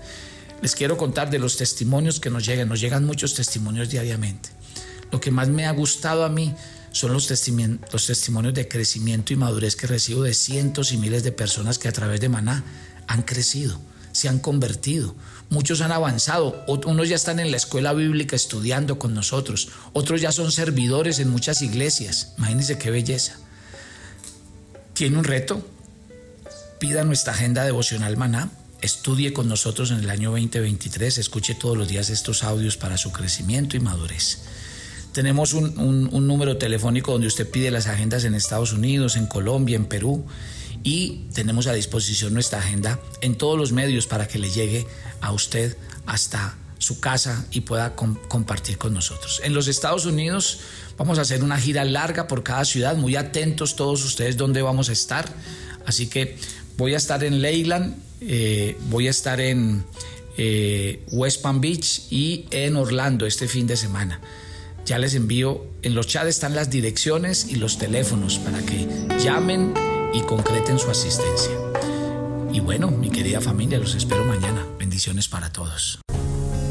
Les 0.63 0.75
quiero 0.75 0.97
contar 0.97 1.31
de 1.31 1.39
los 1.39 1.57
testimonios 1.57 2.21
que 2.21 2.31
nos 2.31 2.45
llegan. 2.45 2.69
Nos 2.69 2.81
llegan 2.81 3.05
muchos 3.05 3.35
testimonios 3.35 3.91
diariamente. 3.91 4.51
Lo 5.11 5.21
que 5.21 5.31
más 5.31 5.49
me 5.49 5.67
ha 5.67 5.73
gustado 5.73 6.25
a 6.25 6.29
mí 6.29 6.55
son 6.93 7.13
los, 7.13 7.27
testimonios 7.27 8.55
de 8.55 8.69
crecimiento 8.69 9.33
y 9.33 9.37
madurez 9.37 9.77
que 9.77 9.87
recibo 9.87 10.23
de 10.23 10.33
cientos 10.33 10.93
y 10.93 10.99
miles 10.99 11.23
de 11.23 11.33
personas 11.33 11.79
que 11.79 11.89
a 11.89 11.93
través 11.93 12.21
de 12.21 12.29
Maná 12.29 12.65
han 13.07 13.23
crecido 13.23 13.81
se 14.15 14.29
han 14.29 14.39
convertido. 14.39 15.15
Muchos 15.51 15.81
han 15.81 15.91
avanzado, 15.91 16.65
unos 16.69 17.09
ya 17.09 17.17
están 17.17 17.41
en 17.41 17.51
la 17.51 17.57
escuela 17.57 17.93
bíblica 17.93 18.37
estudiando 18.37 18.99
con 18.99 19.13
nosotros, 19.13 19.71
otros 19.93 20.21
ya 20.21 20.31
son 20.31 20.53
servidores 20.53 21.19
en 21.19 21.29
muchas 21.29 21.63
iglesias. 21.63 22.33
Imagínense 22.39 22.79
qué 22.79 22.91
belleza. 22.91 23.37
¿Tiene 24.95 25.19
un 25.19 25.25
reto? 25.25 25.67
Pida 26.79 27.03
nuestra 27.03 27.33
agenda 27.33 27.65
devocional 27.65 28.17
maná, 28.17 28.51
estudie 28.85 29.33
con 29.33 29.49
nosotros 29.49 29.91
en 29.91 29.99
el 29.99 30.11
año 30.11 30.31
2023, 30.31 31.19
escuche 31.19 31.55
todos 31.55 31.77
los 31.77 31.89
días 31.89 32.11
estos 32.11 32.45
audios 32.45 32.77
para 32.77 32.99
su 32.99 33.13
crecimiento 33.13 33.77
y 33.77 33.81
madurez. 33.81 34.41
Tenemos 35.13 35.55
un, 35.55 35.79
un 35.79 36.27
número 36.27 36.59
telefónico 36.59 37.13
donde 37.13 37.29
usted 37.29 37.49
pide 37.51 37.71
las 37.71 37.87
agendas 37.87 38.25
en 38.25 38.35
Estados 38.35 38.73
Unidos, 38.73 39.17
en 39.17 39.27
Colombia, 39.27 39.77
en 39.77 39.87
Perú 39.87 40.27
y 40.83 41.23
tenemos 41.33 41.67
a 41.67 41.73
disposición 41.73 42.35
nuestra 42.35 42.59
agenda 42.59 43.01
en 43.23 43.37
todos 43.37 43.59
los 43.59 43.73
medios 43.73 44.07
para 44.07 44.29
que 44.29 44.39
le 44.39 44.51
llegue 44.51 44.87
a 45.21 45.33
usted 45.33 45.77
hasta 46.05 46.57
su 46.79 47.01
casa 47.01 47.47
y 47.51 47.63
pueda 47.63 47.97
compartir 47.97 48.77
con 48.77 48.93
nosotros. 48.93 49.41
En 49.43 49.55
los 49.55 49.69
Estados 49.69 50.05
Unidos 50.05 50.59
vamos 50.99 51.19
a 51.19 51.23
hacer 51.23 51.43
una 51.43 51.59
gira 51.59 51.85
larga 51.85 52.29
por 52.29 52.43
cada 52.43 52.67
ciudad, 52.67 52.97
muy 52.97 53.17
atentos 53.17 53.77
todos 53.77 54.05
ustedes 54.05 54.37
dónde 54.37 54.61
vamos 54.61 54.91
a 54.91 54.93
estar. 54.93 55.27
Así 55.87 56.09
que 56.09 56.37
voy 56.77 56.95
a 56.95 56.97
estar 56.97 57.25
en 57.25 57.41
Leyland, 57.41 57.97
eh, 58.21 58.77
voy 58.91 59.07
a 59.09 59.11
estar 59.11 59.41
en 59.41 59.85
eh, 60.37 61.05
West 61.13 61.43
Palm 61.43 61.61
Beach 61.61 62.07
y 62.11 62.47
en 62.51 62.77
Orlando 62.77 63.27
este 63.27 63.49
fin 63.49 63.67
de 63.67 63.77
semana. 63.77 64.21
Ya 64.85 64.99
les 64.99 65.15
envío, 65.15 65.65
en 65.83 65.95
los 65.95 66.07
chats 66.07 66.29
están 66.29 66.55
las 66.55 66.71
direcciones 66.71 67.47
y 67.49 67.57
los 67.57 67.79
teléfonos 67.79 68.39
para 68.39 68.61
que 68.61 68.87
llamen 69.19 69.73
y 70.13 70.21
concreten 70.23 70.79
su 70.79 70.91
asistencia. 70.91 71.53
Y 72.53 72.61
bueno, 72.61 72.91
mi 72.91 73.11
querida 73.11 73.41
familia, 73.41 73.79
los 73.79 73.95
espero 73.95 74.25
mañana. 74.25 74.67
Bendiciones 74.79 75.27
para 75.27 75.51
todos. 75.51 76.01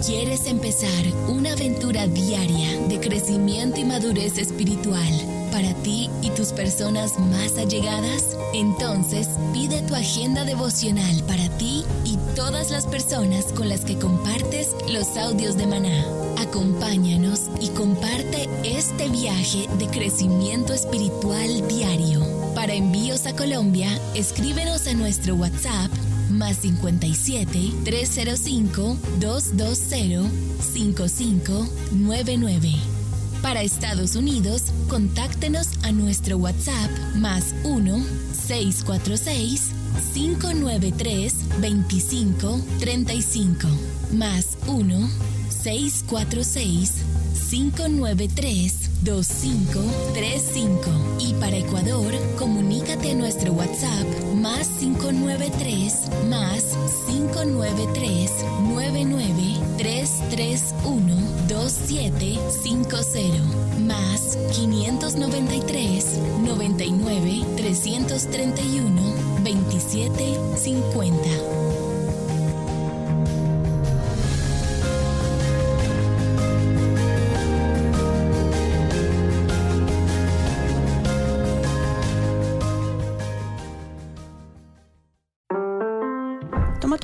¿Quieres 0.06 0.46
empezar 0.46 1.06
una 1.28 1.54
aventura 1.54 2.08
diaria 2.08 2.78
de 2.88 3.00
crecimiento 3.00 3.80
y 3.80 3.86
madurez 3.86 4.38
espiritual 4.38 5.43
para 5.54 5.74
ti 5.84 6.10
y 6.24 6.32
tus 6.32 6.52
personas 6.52 7.20
más 7.20 7.60
allegadas? 7.60 8.36
Entonces 8.56 9.30
pide 9.54 9.84
tu 9.84 9.94
agenda 9.94 10.46
devocional 10.46 11.22
para 11.28 11.48
ti 11.58 11.86
y 12.04 12.18
todas 12.36 12.72
las 12.72 12.88
personas 12.88 13.46
con 13.54 13.70
las 13.70 13.82
que 13.82 14.00
compartes 14.00 14.70
los 14.92 15.16
audios 15.16 15.56
de 15.56 15.68
maná. 15.68 16.06
Acompáñanos 16.40 17.42
y 17.62 17.70
comparte 17.70 18.50
este 18.64 19.10
viaje 19.10 19.68
de 19.78 19.86
crecimiento 19.88 20.74
espiritual 20.74 21.68
diario. 21.68 22.22
Para 22.56 22.74
envíos 22.74 23.28
a 23.28 23.36
Colombia, 23.36 23.90
escríbenos 24.16 24.88
a 24.88 24.96
nuestro 24.96 25.36
WhatsApp 25.36 25.92
más 26.32 26.58
57 26.58 27.74
305 27.86 28.98
220 29.20 30.32
5599. 30.74 32.93
Para 33.44 33.62
Estados 33.62 34.16
Unidos, 34.16 34.64
contáctenos 34.88 35.68
a 35.84 35.92
nuestro 35.92 36.38
WhatsApp 36.38 36.90
más 37.16 37.54
1 37.66 38.04
646 38.32 39.72
593 40.14 41.62
2535 41.62 43.68
más 44.14 44.58
1 44.66 45.10
646 45.50 46.94
593 47.50 49.04
2535. 49.04 50.90
Y 51.20 51.34
para 51.34 51.58
Ecuador, 51.58 52.14
comunícate 52.40 53.12
a 53.12 53.16
nuestro 53.16 53.52
WhatsApp 53.52 54.08
más 54.36 54.70
593 54.80 56.28
más 56.30 56.78
593 57.08 58.32
99 58.70 59.53
331 59.78 61.16
2750 61.48 63.42
más 63.80 64.38
593 64.56 66.20
99 66.46 67.46
331 67.58 69.02
2750. 69.44 71.64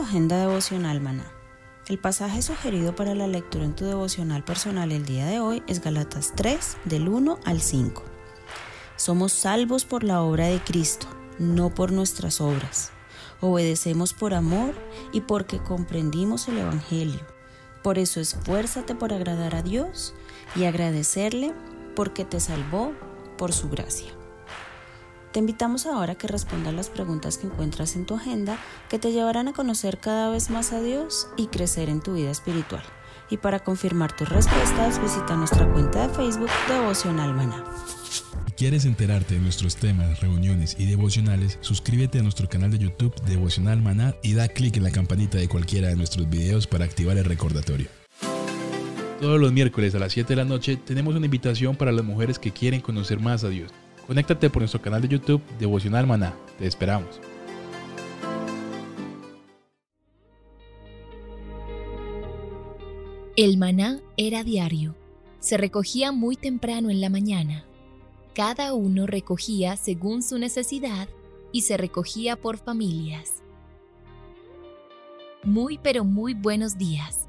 agenda 0.09 0.39
devocional 0.39 0.99
maná. 1.01 1.38
El 1.89 1.97
pasaje 1.97 2.43
sugerido 2.43 2.95
para 2.95 3.15
la 3.15 3.25
lectura 3.25 3.65
en 3.65 3.75
tu 3.75 3.83
devocional 3.83 4.43
personal 4.43 4.91
el 4.91 5.07
día 5.07 5.25
de 5.25 5.39
hoy 5.39 5.63
es 5.65 5.81
Galatas 5.81 6.33
3, 6.35 6.77
del 6.85 7.09
1 7.09 7.39
al 7.45 7.61
5. 7.61 8.03
Somos 8.95 9.33
salvos 9.33 9.85
por 9.85 10.03
la 10.03 10.21
obra 10.21 10.45
de 10.45 10.59
Cristo, 10.59 11.07
no 11.39 11.73
por 11.73 11.91
nuestras 11.91 12.41
obras. 12.41 12.91
Obedecemos 13.41 14.13
por 14.13 14.35
amor 14.35 14.75
y 15.13 15.21
porque 15.21 15.57
comprendimos 15.57 16.47
el 16.47 16.59
Evangelio. 16.59 17.25
Por 17.81 17.97
eso 17.97 18.19
esfuérzate 18.19 18.93
por 18.93 19.11
agradar 19.11 19.55
a 19.55 19.63
Dios 19.63 20.13
y 20.55 20.65
agradecerle 20.65 21.55
porque 21.95 22.23
te 22.23 22.39
salvó 22.39 22.93
por 23.35 23.51
su 23.51 23.67
gracia. 23.67 24.18
Te 25.31 25.37
invitamos 25.37 25.85
ahora 25.85 26.13
a 26.13 26.15
que 26.15 26.27
respondas 26.27 26.73
las 26.73 26.89
preguntas 26.89 27.37
que 27.37 27.45
encuentras 27.45 27.95
en 27.95 28.07
tu 28.07 28.15
agenda 28.15 28.57
que 28.89 28.97
te 28.97 29.11
llevarán 29.11 29.47
a 29.47 29.53
conocer 29.53 29.99
cada 29.99 30.31
vez 30.31 30.49
más 30.49 30.73
a 30.73 30.81
Dios 30.81 31.27
y 31.37 31.47
crecer 31.47 31.87
en 31.89 32.01
tu 32.01 32.15
vida 32.15 32.31
espiritual. 32.31 32.81
Y 33.29 33.37
para 33.37 33.59
confirmar 33.59 34.15
tus 34.15 34.27
respuestas, 34.27 34.99
visita 34.99 35.35
nuestra 35.35 35.71
cuenta 35.71 36.07
de 36.07 36.13
Facebook 36.15 36.49
Devocional 36.67 37.35
Maná. 37.35 37.63
Quieres 38.57 38.85
enterarte 38.85 39.35
de 39.35 39.39
nuestros 39.39 39.75
temas, 39.75 40.19
reuniones 40.19 40.75
y 40.79 40.87
devocionales, 40.87 41.59
suscríbete 41.61 42.19
a 42.19 42.23
nuestro 42.23 42.49
canal 42.49 42.71
de 42.71 42.79
YouTube 42.79 43.13
Devocional 43.21 43.83
Maná 43.83 44.15
y 44.23 44.33
da 44.33 44.47
clic 44.47 44.77
en 44.77 44.83
la 44.83 44.91
campanita 44.91 45.37
de 45.37 45.47
cualquiera 45.47 45.89
de 45.89 45.95
nuestros 45.95 46.27
videos 46.27 46.65
para 46.65 46.85
activar 46.85 47.17
el 47.17 47.25
recordatorio. 47.25 47.87
Todos 49.21 49.39
los 49.39 49.53
miércoles 49.53 49.93
a 49.93 49.99
las 49.99 50.11
7 50.11 50.29
de 50.29 50.37
la 50.37 50.45
noche 50.45 50.75
tenemos 50.75 51.15
una 51.15 51.25
invitación 51.25 51.75
para 51.75 51.91
las 51.91 52.03
mujeres 52.03 52.39
que 52.39 52.51
quieren 52.51 52.81
conocer 52.81 53.19
más 53.19 53.43
a 53.43 53.49
Dios. 53.49 53.71
Conéctate 54.09 54.49
por 54.49 54.63
nuestro 54.63 54.81
canal 54.81 55.03
de 55.03 55.07
YouTube 55.07 55.39
Devocional 55.59 56.07
Maná. 56.07 56.33
Te 56.57 56.65
esperamos. 56.65 57.21
El 63.35 63.59
maná 63.59 63.99
era 64.17 64.43
diario. 64.43 64.95
Se 65.39 65.57
recogía 65.57 66.11
muy 66.11 66.35
temprano 66.37 66.89
en 66.89 67.01
la 67.01 67.11
mañana. 67.11 67.65
Cada 68.33 68.73
uno 68.73 69.05
recogía 69.05 69.77
según 69.77 70.23
su 70.23 70.39
necesidad 70.39 71.07
y 71.51 71.61
se 71.61 71.77
recogía 71.77 72.35
por 72.35 72.57
familias. 72.57 73.43
Muy 75.43 75.77
pero 75.77 76.03
muy 76.03 76.33
buenos 76.33 76.79
días. 76.79 77.28